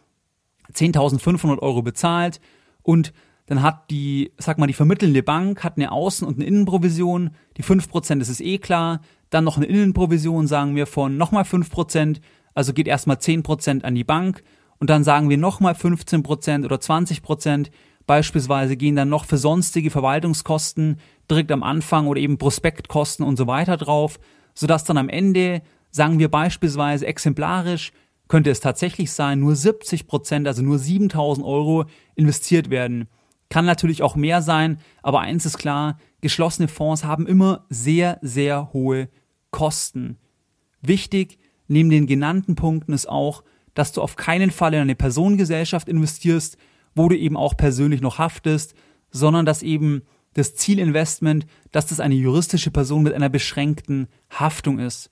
10.500 0.74 1.60
Euro 1.60 1.81
bezahlt 1.81 2.39
und 2.81 3.13
dann 3.48 3.62
hat 3.62 3.89
die, 3.89 4.34
sag 4.38 4.58
mal, 4.58 4.68
die 4.68 4.74
vermittelnde 4.74 5.24
Bank 5.24 5.63
hat 5.63 5.77
eine 5.77 5.92
Außen- 5.92 6.25
und 6.25 6.36
eine 6.36 6.46
Innenprovision. 6.46 7.32
Die 7.56 7.63
5%, 7.63 8.20
das 8.20 8.30
ist 8.30 8.42
eh 8.42 8.58
klar. 8.58 9.01
Dann 9.30 9.46
noch 9.46 9.58
eine 9.58 9.66
Innenprovision, 9.66 10.48
sagen 10.48 10.75
wir, 10.75 10.86
von 10.86 11.18
nochmal 11.18 11.44
5%, 11.44 12.20
also 12.54 12.74
geht 12.74 12.88
erstmal 12.88 13.18
10% 13.18 13.84
an 13.84 13.96
die 13.96 14.04
Bank 14.04 14.44
und 14.80 14.89
dann 14.89 15.04
sagen 15.04 15.30
wir 15.30 15.38
nochmal 15.38 15.74
15% 15.74 16.66
oder 16.66 16.75
20%. 16.75 17.68
Beispielsweise 18.06 18.75
gehen 18.75 18.96
dann 18.96 19.10
noch 19.10 19.25
für 19.25 19.38
sonstige 19.38 19.92
Verwaltungskosten 19.92 21.00
direkt 21.30 21.51
am 21.51 21.63
Anfang 21.63 22.08
oder 22.08 22.20
eben 22.20 22.38
Prospektkosten 22.38 23.25
und 23.25 23.38
so 23.38 23.48
weiter 23.48 23.77
drauf, 23.77 24.20
sodass 24.56 24.84
dann 24.84 24.98
am 24.98 25.10
Ende, 25.10 25.62
sagen 25.92 26.20
wir 26.20 26.30
beispielsweise 26.30 27.08
exemplarisch, 27.08 27.92
könnte 28.27 28.50
es 28.50 28.60
tatsächlich 28.60 29.12
sein, 29.12 29.39
nur 29.39 29.54
70% 29.54 30.48
also 30.48 30.62
nur 30.62 30.80
7000 30.80 31.46
Euro 31.46 31.86
investiert 32.16 32.70
werden. 32.70 33.08
Kann 33.50 33.66
natürlich 33.66 34.04
auch 34.04 34.16
mehr 34.16 34.42
sein, 34.42 34.80
aber 35.01 35.22
eins 35.22 35.46
ist 35.46 35.58
klar, 35.58 35.98
geschlossene 36.22 36.68
Fonds 36.68 37.04
haben 37.04 37.27
immer 37.27 37.66
sehr, 37.70 38.20
sehr 38.22 38.74
hohe 38.74 39.10
Kosten. 39.51 40.18
Wichtig 40.82 41.39
neben 41.68 41.89
den 41.89 42.08
genannten 42.08 42.56
Punkten 42.56 42.94
ist 42.94 43.08
auch, 43.08 43.44
dass 43.74 43.92
du 43.92 44.01
auf 44.01 44.16
keinen 44.16 44.51
Fall 44.51 44.74
in 44.74 44.82
eine 44.82 44.96
Personengesellschaft 44.96 45.88
investierst, 45.88 46.58
wo 46.96 47.10
du 47.10 47.18
eben 47.18 47.38
auch 47.38 47.56
persönlich 47.56 48.01
noch 48.01 48.18
haftest, 48.18 48.74
sondern 49.12 49.46
dass 49.46 49.63
eben 49.63 50.01
das 50.34 50.56
Zielinvestment, 50.56 51.46
dass 51.72 51.88
das 51.88 52.00
eine 52.00 52.16
juristische 52.16 52.72
Person 52.72 53.04
mit 53.04 53.13
einer 53.13 53.30
beschränkten 53.30 54.08
Haftung 54.30 54.80
ist. 54.80 55.12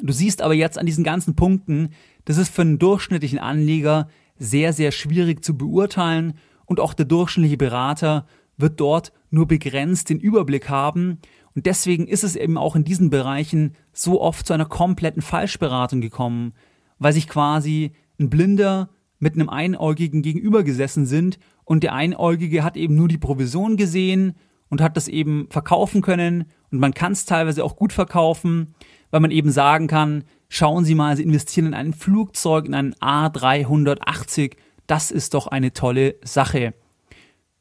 Du 0.00 0.12
siehst 0.12 0.42
aber 0.42 0.54
jetzt 0.54 0.78
an 0.78 0.86
diesen 0.86 1.04
ganzen 1.04 1.34
Punkten, 1.34 1.90
das 2.24 2.36
ist 2.36 2.54
für 2.54 2.62
einen 2.62 2.78
durchschnittlichen 2.78 3.38
Anleger 3.38 4.08
sehr, 4.38 4.72
sehr 4.72 4.92
schwierig 4.92 5.44
zu 5.44 5.56
beurteilen 5.56 6.34
und 6.68 6.80
auch 6.80 6.94
der 6.94 7.06
durchschnittliche 7.06 7.56
Berater 7.56 8.26
wird 8.58 8.78
dort 8.78 9.12
nur 9.30 9.48
begrenzt 9.48 10.10
den 10.10 10.20
Überblick 10.20 10.68
haben. 10.68 11.18
Und 11.54 11.66
deswegen 11.66 12.06
ist 12.06 12.24
es 12.24 12.36
eben 12.36 12.58
auch 12.58 12.76
in 12.76 12.84
diesen 12.84 13.10
Bereichen 13.10 13.74
so 13.92 14.20
oft 14.20 14.46
zu 14.46 14.52
einer 14.52 14.66
kompletten 14.66 15.22
Falschberatung 15.22 16.00
gekommen, 16.00 16.52
weil 16.98 17.14
sich 17.14 17.26
quasi 17.26 17.92
ein 18.20 18.28
Blinder 18.30 18.90
mit 19.18 19.34
einem 19.34 19.48
Einäugigen 19.48 20.22
gegenüber 20.22 20.62
gesessen 20.62 21.06
sind 21.06 21.38
und 21.64 21.82
der 21.82 21.94
Einäugige 21.94 22.62
hat 22.62 22.76
eben 22.76 22.94
nur 22.94 23.08
die 23.08 23.18
Provision 23.18 23.76
gesehen 23.76 24.34
und 24.68 24.82
hat 24.82 24.96
das 24.96 25.08
eben 25.08 25.48
verkaufen 25.50 26.02
können. 26.02 26.44
Und 26.70 26.80
man 26.80 26.92
kann 26.92 27.12
es 27.12 27.24
teilweise 27.24 27.64
auch 27.64 27.76
gut 27.76 27.92
verkaufen, 27.92 28.74
weil 29.10 29.20
man 29.20 29.30
eben 29.30 29.50
sagen 29.50 29.86
kann, 29.86 30.24
schauen 30.48 30.84
Sie 30.84 30.94
mal, 30.94 31.16
Sie 31.16 31.22
investieren 31.22 31.66
in 31.66 31.74
ein 31.74 31.94
Flugzeug, 31.94 32.66
in 32.66 32.74
einen 32.74 32.94
A380, 32.94 34.52
das 34.88 35.12
ist 35.12 35.34
doch 35.34 35.46
eine 35.46 35.72
tolle 35.72 36.16
Sache. 36.24 36.74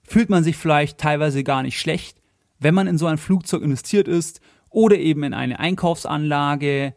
Fühlt 0.01 0.29
man 0.29 0.43
sich 0.43 0.57
vielleicht 0.57 0.97
teilweise 0.97 1.43
gar 1.43 1.61
nicht 1.61 1.79
schlecht, 1.79 2.19
wenn 2.57 2.73
man 2.73 2.87
in 2.87 2.97
so 2.97 3.05
ein 3.05 3.19
Flugzeug 3.19 3.61
investiert 3.61 4.07
ist 4.07 4.41
oder 4.71 4.97
eben 4.97 5.23
in 5.23 5.33
eine 5.35 5.59
Einkaufsanlage 5.59 6.95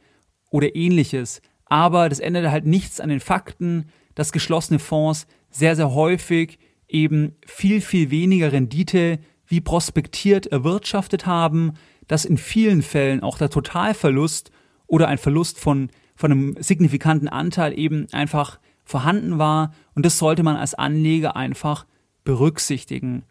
oder 0.49 0.75
ähnliches. 0.75 1.43
Aber 1.67 2.09
das 2.09 2.21
ändert 2.21 2.51
halt 2.51 2.65
nichts 2.65 3.01
an 3.01 3.11
den 3.11 3.21
Fakten, 3.21 3.91
dass 4.15 4.33
geschlossene 4.33 4.79
Fonds 4.79 5.27
sehr, 5.51 5.77
sehr 5.77 5.93
häufig 5.93 6.59
eben 6.89 7.37
viel, 7.45 7.81
viel 7.81 8.11
weniger 8.11 8.53
Rendite 8.53 9.19
wie 9.47 9.61
prospektiert 9.61 10.47
erwirtschaftet 10.47 11.27
haben, 11.27 11.75
dass 12.07 12.25
in 12.25 12.39
vielen 12.39 12.83
Fällen 12.83 13.23
auch 13.23 13.39
der 13.39 13.51
Totalverlust 13.51 14.53
oder 14.87 15.09
ein 15.09 15.19
Verlust 15.19 15.59
von, 15.59 15.91
von 16.15 16.31
einem 16.31 16.57
signifikanten 16.61 17.29
Anteil 17.29 17.77
eben 17.77 18.07
einfach 18.13 18.61
vorhanden 18.91 19.39
war 19.39 19.73
und 19.95 20.05
das 20.05 20.19
sollte 20.19 20.43
man 20.43 20.57
als 20.57 20.75
Anleger 20.75 21.37
einfach 21.37 21.87
berücksichtigen. 22.25 23.25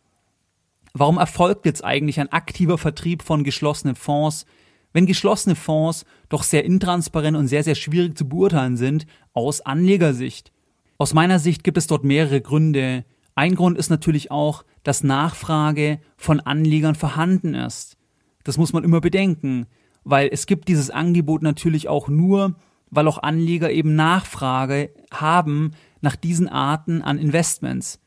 Warum 0.94 1.18
erfolgt 1.18 1.66
jetzt 1.66 1.84
eigentlich 1.84 2.20
ein 2.20 2.32
aktiver 2.32 2.78
Vertrieb 2.78 3.22
von 3.22 3.44
geschlossenen 3.44 3.96
Fonds, 3.96 4.46
wenn 4.92 5.06
geschlossene 5.06 5.56
Fonds 5.56 6.06
doch 6.30 6.44
sehr 6.44 6.66
intransparent 6.66 7.38
und 7.38 7.48
sehr, 7.48 7.63
sehr 7.63 7.75
schwierig 7.75 8.18
zu 8.18 8.28
beurteilen 8.28 8.78
sind 8.78 9.06
aus 9.34 9.62
Anlegersicht? 9.62 10.51
Aus 10.98 11.13
meiner 11.13 11.39
Sicht 11.39 11.63
gibt 11.63 11.78
es 11.78 11.88
dort 11.88 12.04
mehrere 12.04 12.42
Gründe. 12.42 13.06
Ein 13.36 13.56
Grund 13.56 13.78
ist 13.78 13.89
natürlich 13.89 14.32
auch, 14.32 14.66
dass 14.84 15.04
Nachfrage 15.04 16.00
von 16.18 16.39
Anlegern 16.39 16.96
vorhanden 16.96 17.54
ist. 17.54 17.96
Das 18.44 18.58
muss 18.58 18.74
man 18.74 18.84
immer 18.84 19.00
bedenken, 19.00 19.68
weil 20.04 20.30
es 20.32 20.46
gibt 20.46 20.68
dieses 20.68 20.89
Angebot 20.89 21.44
natürlich 21.44 21.88
auch 21.88 22.08
nur, 22.08 22.56
weil 22.91 23.08
auch 23.08 23.22
Anleger 23.22 23.72
eben 23.72 23.96
Nachfrage 23.96 24.91
haben 25.13 25.72
nach 26.01 26.15
diesen 26.15 26.48
Arten 26.48 27.01
an 27.01 27.17
Investments. 27.17 28.00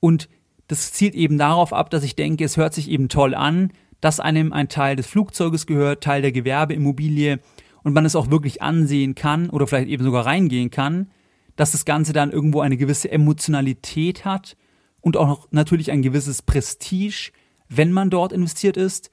Und 0.00 0.28
das 0.68 0.92
zielt 0.92 1.14
eben 1.14 1.38
darauf 1.38 1.72
ab, 1.72 1.90
dass 1.90 2.04
ich 2.04 2.16
denke, 2.16 2.44
es 2.44 2.56
hört 2.56 2.74
sich 2.74 2.90
eben 2.90 3.08
toll 3.08 3.34
an, 3.34 3.72
dass 4.00 4.20
einem 4.20 4.52
ein 4.52 4.68
Teil 4.68 4.96
des 4.96 5.06
Flugzeuges 5.06 5.66
gehört, 5.66 6.04
Teil 6.04 6.22
der 6.22 6.32
Gewerbeimmobilie 6.32 7.40
und 7.82 7.92
man 7.92 8.04
es 8.04 8.16
auch 8.16 8.30
wirklich 8.30 8.62
ansehen 8.62 9.14
kann 9.14 9.50
oder 9.50 9.66
vielleicht 9.66 9.88
eben 9.88 10.04
sogar 10.04 10.26
reingehen 10.26 10.70
kann 10.70 11.08
dass 11.56 11.72
das 11.72 11.84
Ganze 11.84 12.12
dann 12.12 12.32
irgendwo 12.32 12.60
eine 12.60 12.76
gewisse 12.76 13.10
Emotionalität 13.10 14.24
hat 14.24 14.56
und 15.00 15.16
auch 15.16 15.48
natürlich 15.50 15.90
ein 15.90 16.02
gewisses 16.02 16.42
Prestige, 16.42 17.30
wenn 17.68 17.92
man 17.92 18.10
dort 18.10 18.32
investiert 18.32 18.76
ist, 18.76 19.10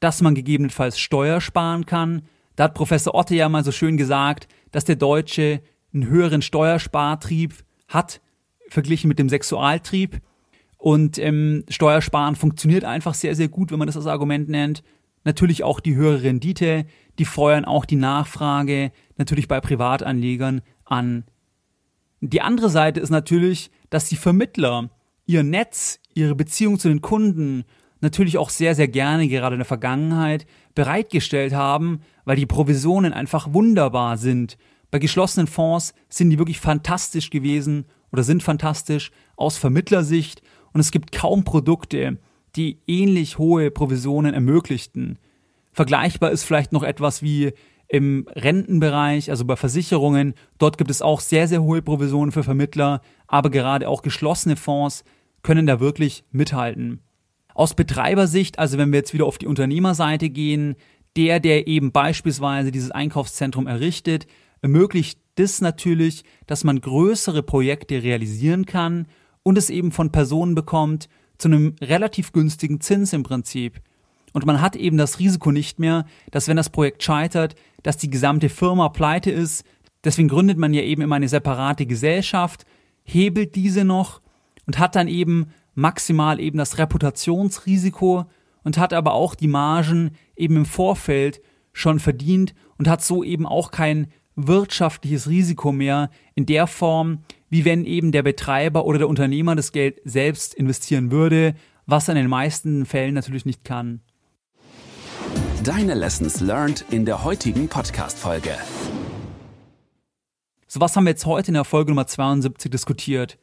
dass 0.00 0.22
man 0.22 0.34
gegebenenfalls 0.34 0.98
Steuer 0.98 1.40
sparen 1.40 1.86
kann. 1.86 2.22
Da 2.56 2.64
hat 2.64 2.74
Professor 2.74 3.14
Otte 3.14 3.34
ja 3.34 3.48
mal 3.48 3.64
so 3.64 3.72
schön 3.72 3.96
gesagt, 3.96 4.48
dass 4.70 4.84
der 4.84 4.96
Deutsche 4.96 5.60
einen 5.92 6.06
höheren 6.06 6.42
Steuerspartrieb 6.42 7.54
hat, 7.88 8.20
verglichen 8.68 9.08
mit 9.08 9.18
dem 9.18 9.28
Sexualtrieb. 9.28 10.20
Und 10.76 11.18
ähm, 11.18 11.64
Steuersparen 11.68 12.36
funktioniert 12.36 12.84
einfach 12.84 13.14
sehr, 13.14 13.34
sehr 13.34 13.48
gut, 13.48 13.70
wenn 13.70 13.78
man 13.78 13.86
das 13.86 13.96
als 13.96 14.06
Argument 14.06 14.48
nennt. 14.48 14.82
Natürlich 15.24 15.64
auch 15.64 15.80
die 15.80 15.94
höhere 15.94 16.22
Rendite, 16.22 16.84
die 17.18 17.24
feuern 17.24 17.64
auch 17.64 17.84
die 17.84 17.96
Nachfrage 17.96 18.92
natürlich 19.16 19.48
bei 19.48 19.60
Privatanlegern 19.60 20.60
an. 20.84 21.24
Die 22.20 22.42
andere 22.42 22.68
Seite 22.68 23.00
ist 23.00 23.10
natürlich, 23.10 23.70
dass 23.90 24.08
die 24.08 24.16
Vermittler 24.16 24.90
ihr 25.26 25.42
Netz, 25.42 26.00
ihre 26.14 26.34
Beziehung 26.34 26.78
zu 26.78 26.88
den 26.88 27.00
Kunden 27.00 27.64
natürlich 28.04 28.38
auch 28.38 28.50
sehr, 28.50 28.74
sehr 28.76 28.86
gerne 28.86 29.26
gerade 29.26 29.54
in 29.54 29.60
der 29.60 29.66
Vergangenheit 29.66 30.46
bereitgestellt 30.74 31.52
haben, 31.52 32.02
weil 32.24 32.36
die 32.36 32.46
Provisionen 32.46 33.12
einfach 33.12 33.52
wunderbar 33.52 34.16
sind. 34.16 34.56
Bei 34.90 35.00
geschlossenen 35.00 35.48
Fonds 35.48 35.92
sind 36.08 36.30
die 36.30 36.38
wirklich 36.38 36.60
fantastisch 36.60 37.30
gewesen 37.30 37.86
oder 38.12 38.22
sind 38.22 38.44
fantastisch 38.44 39.10
aus 39.36 39.56
Vermittlersicht 39.56 40.42
und 40.72 40.80
es 40.80 40.92
gibt 40.92 41.10
kaum 41.10 41.42
Produkte, 41.42 42.18
die 42.54 42.78
ähnlich 42.86 43.38
hohe 43.38 43.72
Provisionen 43.72 44.34
ermöglichten. 44.34 45.18
Vergleichbar 45.72 46.30
ist 46.30 46.44
vielleicht 46.44 46.72
noch 46.72 46.84
etwas 46.84 47.22
wie 47.22 47.52
im 47.88 48.26
Rentenbereich, 48.30 49.30
also 49.30 49.44
bei 49.44 49.56
Versicherungen, 49.56 50.34
dort 50.58 50.78
gibt 50.78 50.90
es 50.90 51.02
auch 51.02 51.20
sehr, 51.20 51.48
sehr 51.48 51.62
hohe 51.62 51.82
Provisionen 51.82 52.32
für 52.32 52.44
Vermittler, 52.44 53.00
aber 53.26 53.50
gerade 53.50 53.88
auch 53.88 54.02
geschlossene 54.02 54.56
Fonds 54.56 55.04
können 55.42 55.66
da 55.66 55.80
wirklich 55.80 56.24
mithalten. 56.30 57.00
Aus 57.54 57.74
Betreibersicht, 57.74 58.58
also 58.58 58.78
wenn 58.78 58.92
wir 58.92 58.98
jetzt 58.98 59.14
wieder 59.14 59.26
auf 59.26 59.38
die 59.38 59.46
Unternehmerseite 59.46 60.28
gehen, 60.28 60.76
der, 61.16 61.40
der 61.40 61.66
eben 61.66 61.92
beispielsweise 61.92 62.72
dieses 62.72 62.90
Einkaufszentrum 62.90 63.66
errichtet, 63.66 64.26
ermöglicht 64.60 65.20
das 65.36 65.60
natürlich, 65.60 66.24
dass 66.46 66.64
man 66.64 66.80
größere 66.80 67.42
Projekte 67.42 68.02
realisieren 68.02 68.66
kann 68.66 69.06
und 69.42 69.58
es 69.58 69.70
eben 69.70 69.92
von 69.92 70.10
Personen 70.10 70.54
bekommt 70.54 71.08
zu 71.38 71.48
einem 71.48 71.76
relativ 71.80 72.32
günstigen 72.32 72.80
Zins 72.80 73.12
im 73.12 73.22
Prinzip. 73.22 73.80
Und 74.32 74.46
man 74.46 74.60
hat 74.60 74.74
eben 74.74 74.96
das 74.96 75.20
Risiko 75.20 75.52
nicht 75.52 75.78
mehr, 75.78 76.06
dass 76.30 76.48
wenn 76.48 76.56
das 76.56 76.70
Projekt 76.70 77.02
scheitert, 77.02 77.54
dass 77.82 77.96
die 77.96 78.10
gesamte 78.10 78.48
Firma 78.48 78.88
pleite 78.88 79.30
ist. 79.30 79.64
Deswegen 80.02 80.28
gründet 80.28 80.58
man 80.58 80.74
ja 80.74 80.82
eben 80.82 81.02
immer 81.02 81.16
eine 81.16 81.28
separate 81.28 81.86
Gesellschaft, 81.86 82.64
hebelt 83.04 83.54
diese 83.54 83.84
noch 83.84 84.20
und 84.66 84.78
hat 84.78 84.96
dann 84.96 85.08
eben 85.08 85.52
maximal 85.74 86.40
eben 86.40 86.58
das 86.58 86.78
Reputationsrisiko 86.78 88.26
und 88.62 88.78
hat 88.78 88.92
aber 88.92 89.12
auch 89.12 89.34
die 89.34 89.48
Margen 89.48 90.12
eben 90.36 90.56
im 90.56 90.66
Vorfeld 90.66 91.40
schon 91.72 92.00
verdient 92.00 92.54
und 92.78 92.88
hat 92.88 93.02
so 93.02 93.22
eben 93.22 93.46
auch 93.46 93.70
kein 93.70 94.08
wirtschaftliches 94.36 95.28
Risiko 95.28 95.72
mehr 95.72 96.10
in 96.34 96.46
der 96.46 96.66
Form, 96.66 97.20
wie 97.48 97.64
wenn 97.64 97.84
eben 97.84 98.10
der 98.10 98.22
Betreiber 98.22 98.84
oder 98.84 98.98
der 98.98 99.08
Unternehmer 99.08 99.54
das 99.54 99.72
Geld 99.72 100.00
selbst 100.04 100.54
investieren 100.54 101.10
würde, 101.10 101.54
was 101.86 102.08
er 102.08 102.12
in 102.16 102.22
den 102.22 102.30
meisten 102.30 102.86
Fällen 102.86 103.14
natürlich 103.14 103.44
nicht 103.44 103.64
kann. 103.64 104.00
Deine 105.62 105.94
Lessons 105.94 106.40
learned 106.40 106.84
in 106.90 107.04
der 107.04 107.24
heutigen 107.24 107.68
Podcast-Folge. 107.68 108.56
So, 110.66 110.80
was 110.80 110.96
haben 110.96 111.04
wir 111.04 111.10
jetzt 111.10 111.26
heute 111.26 111.48
in 111.48 111.54
der 111.54 111.64
Folge 111.64 111.92
Nummer 111.92 112.06
72 112.06 112.70
diskutiert? 112.70 113.38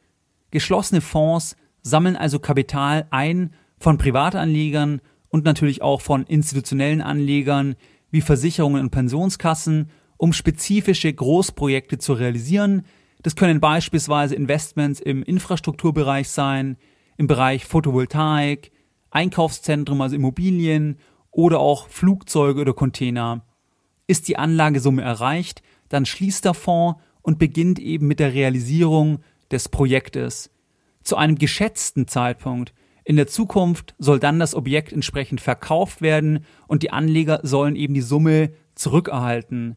Geschlossene 0.50 1.00
Fonds 1.00 1.56
sammeln 1.82 2.16
also 2.16 2.38
Kapital 2.38 3.06
ein 3.10 3.52
von 3.78 3.98
Privatanlegern 3.98 5.00
und 5.28 5.44
natürlich 5.44 5.82
auch 5.82 6.00
von 6.00 6.24
institutionellen 6.24 7.00
Anlegern 7.00 7.74
wie 8.10 8.20
Versicherungen 8.20 8.82
und 8.82 8.90
Pensionskassen, 8.90 9.90
um 10.16 10.32
spezifische 10.32 11.12
Großprojekte 11.12 11.98
zu 11.98 12.12
realisieren. 12.12 12.82
Das 13.22 13.34
können 13.34 13.60
beispielsweise 13.60 14.34
Investments 14.34 15.00
im 15.00 15.22
Infrastrukturbereich 15.22 16.28
sein, 16.28 16.76
im 17.16 17.26
Bereich 17.26 17.64
Photovoltaik, 17.64 18.70
Einkaufszentrum, 19.10 20.00
also 20.00 20.14
Immobilien 20.16 20.98
oder 21.30 21.58
auch 21.58 21.88
Flugzeuge 21.88 22.60
oder 22.60 22.74
Container. 22.74 23.44
Ist 24.06 24.28
die 24.28 24.36
Anlagesumme 24.36 25.02
erreicht, 25.02 25.62
dann 25.88 26.06
schließt 26.06 26.44
der 26.44 26.54
Fonds 26.54 27.00
und 27.22 27.38
beginnt 27.38 27.78
eben 27.78 28.06
mit 28.06 28.20
der 28.20 28.34
Realisierung 28.34 29.20
des 29.50 29.68
Projektes. 29.68 30.51
Zu 31.02 31.16
einem 31.16 31.36
geschätzten 31.36 32.06
Zeitpunkt 32.06 32.72
in 33.04 33.16
der 33.16 33.26
Zukunft 33.26 33.94
soll 33.98 34.20
dann 34.20 34.38
das 34.38 34.54
Objekt 34.54 34.92
entsprechend 34.92 35.40
verkauft 35.40 36.02
werden 36.02 36.44
und 36.68 36.82
die 36.82 36.92
Anleger 36.92 37.40
sollen 37.42 37.76
eben 37.76 37.94
die 37.94 38.00
Summe 38.00 38.52
zurückerhalten. 38.74 39.76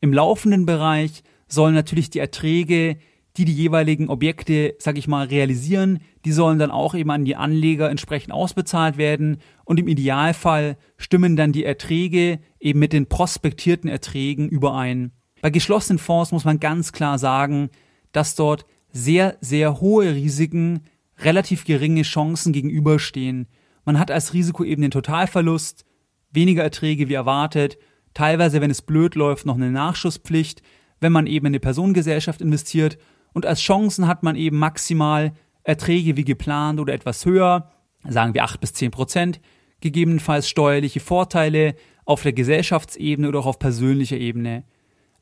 Im 0.00 0.12
laufenden 0.12 0.64
Bereich 0.64 1.22
sollen 1.48 1.74
natürlich 1.74 2.10
die 2.10 2.18
Erträge 2.18 2.96
die 3.36 3.44
die 3.44 3.54
jeweiligen 3.54 4.08
Objekte, 4.08 4.74
sag 4.78 4.98
ich 4.98 5.08
mal, 5.08 5.26
realisieren, 5.26 6.00
die 6.24 6.32
sollen 6.32 6.58
dann 6.58 6.70
auch 6.70 6.94
eben 6.94 7.10
an 7.10 7.24
die 7.24 7.36
Anleger 7.36 7.88
entsprechend 7.88 8.32
ausbezahlt 8.32 8.98
werden 8.98 9.38
und 9.64 9.80
im 9.80 9.88
Idealfall 9.88 10.76
stimmen 10.98 11.36
dann 11.36 11.52
die 11.52 11.64
Erträge 11.64 12.40
eben 12.60 12.78
mit 12.78 12.92
den 12.92 13.06
prospektierten 13.06 13.88
Erträgen 13.88 14.48
überein. 14.48 15.12
Bei 15.40 15.50
geschlossenen 15.50 15.98
Fonds 15.98 16.32
muss 16.32 16.44
man 16.44 16.60
ganz 16.60 16.92
klar 16.92 17.18
sagen, 17.18 17.70
dass 18.12 18.34
dort 18.34 18.66
sehr, 18.92 19.36
sehr 19.40 19.80
hohe 19.80 20.14
Risiken 20.14 20.82
relativ 21.18 21.64
geringe 21.64 22.02
Chancen 22.02 22.52
gegenüberstehen. 22.52 23.48
Man 23.84 23.98
hat 23.98 24.10
als 24.10 24.34
Risiko 24.34 24.64
eben 24.64 24.82
den 24.82 24.90
Totalverlust, 24.90 25.84
weniger 26.30 26.62
Erträge 26.62 27.08
wie 27.08 27.14
erwartet, 27.14 27.78
teilweise, 28.14 28.60
wenn 28.60 28.70
es 28.70 28.82
blöd 28.82 29.14
läuft, 29.14 29.46
noch 29.46 29.56
eine 29.56 29.70
Nachschusspflicht, 29.70 30.62
wenn 31.00 31.12
man 31.12 31.26
eben 31.26 31.46
in 31.46 31.50
eine 31.52 31.60
Personengesellschaft 31.60 32.40
investiert 32.40 32.98
und 33.32 33.46
als 33.46 33.60
Chancen 33.60 34.06
hat 34.06 34.22
man 34.22 34.36
eben 34.36 34.58
maximal 34.58 35.32
Erträge 35.64 36.16
wie 36.16 36.24
geplant 36.24 36.80
oder 36.80 36.92
etwas 36.92 37.24
höher, 37.24 37.70
sagen 38.06 38.34
wir 38.34 38.44
8 38.44 38.60
bis 38.60 38.74
10 38.74 38.90
Prozent, 38.90 39.40
gegebenenfalls 39.80 40.48
steuerliche 40.48 41.00
Vorteile 41.00 41.74
auf 42.04 42.22
der 42.22 42.32
Gesellschaftsebene 42.32 43.28
oder 43.28 43.40
auch 43.40 43.46
auf 43.46 43.58
persönlicher 43.58 44.16
Ebene. 44.16 44.64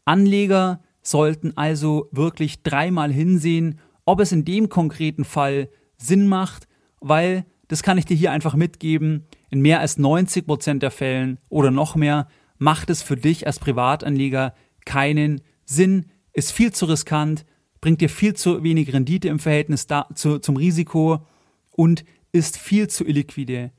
Anleger 0.04 0.82
sollten 1.02 1.56
also 1.56 2.08
wirklich 2.12 2.62
dreimal 2.62 3.12
hinsehen, 3.12 3.80
ob 4.04 4.20
es 4.20 4.32
in 4.32 4.44
dem 4.44 4.68
konkreten 4.68 5.24
Fall 5.24 5.68
Sinn 5.96 6.26
macht, 6.26 6.66
weil, 7.00 7.44
das 7.68 7.82
kann 7.82 7.98
ich 7.98 8.04
dir 8.04 8.16
hier 8.16 8.32
einfach 8.32 8.54
mitgeben, 8.54 9.26
in 9.50 9.60
mehr 9.60 9.80
als 9.80 9.98
90 9.98 10.46
Prozent 10.46 10.82
der 10.82 10.90
Fällen 10.90 11.38
oder 11.48 11.70
noch 11.70 11.94
mehr 11.94 12.28
macht 12.58 12.90
es 12.90 13.02
für 13.02 13.16
dich 13.16 13.46
als 13.46 13.58
Privatanleger 13.58 14.54
keinen 14.84 15.40
Sinn, 15.64 16.06
ist 16.32 16.52
viel 16.52 16.72
zu 16.72 16.86
riskant, 16.86 17.44
bringt 17.80 18.00
dir 18.00 18.10
viel 18.10 18.34
zu 18.34 18.62
wenig 18.62 18.92
Rendite 18.92 19.28
im 19.28 19.38
Verhältnis 19.38 19.86
da, 19.86 20.08
zu, 20.14 20.38
zum 20.38 20.56
Risiko 20.56 21.26
und 21.70 22.04
ist 22.32 22.58
viel 22.58 22.88
zu 22.88 23.04
illiquide. 23.04 23.72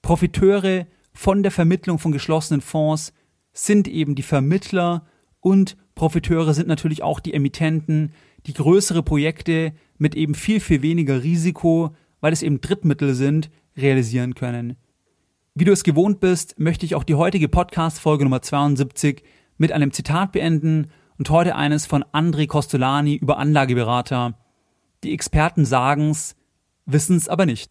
Profiteure 0.00 0.86
von 1.12 1.42
der 1.42 1.52
Vermittlung 1.52 1.98
von 1.98 2.12
geschlossenen 2.12 2.60
Fonds 2.60 3.12
sind 3.52 3.86
eben 3.86 4.14
die 4.14 4.22
Vermittler 4.22 5.06
und 5.40 5.76
Profiteure 6.02 6.52
sind 6.52 6.66
natürlich 6.66 7.04
auch 7.04 7.20
die 7.20 7.32
Emittenten, 7.32 8.12
die 8.46 8.54
größere 8.54 9.04
Projekte 9.04 9.72
mit 9.98 10.16
eben 10.16 10.34
viel, 10.34 10.58
viel 10.58 10.82
weniger 10.82 11.22
Risiko, 11.22 11.94
weil 12.20 12.32
es 12.32 12.42
eben 12.42 12.60
Drittmittel 12.60 13.14
sind, 13.14 13.52
realisieren 13.76 14.34
können. 14.34 14.74
Wie 15.54 15.62
du 15.62 15.70
es 15.70 15.84
gewohnt 15.84 16.18
bist, 16.18 16.58
möchte 16.58 16.84
ich 16.86 16.96
auch 16.96 17.04
die 17.04 17.14
heutige 17.14 17.48
Podcast-Folge 17.48 18.24
Nummer 18.24 18.42
72 18.42 19.22
mit 19.58 19.70
einem 19.70 19.92
Zitat 19.92 20.32
beenden 20.32 20.88
und 21.18 21.30
heute 21.30 21.54
eines 21.54 21.86
von 21.86 22.02
André 22.02 22.48
Costolani 22.48 23.14
über 23.14 23.38
Anlageberater. 23.38 24.36
Die 25.04 25.14
Experten 25.14 25.64
sagen's, 25.64 26.34
wissen's 26.84 27.28
aber 27.28 27.46
nicht. 27.46 27.70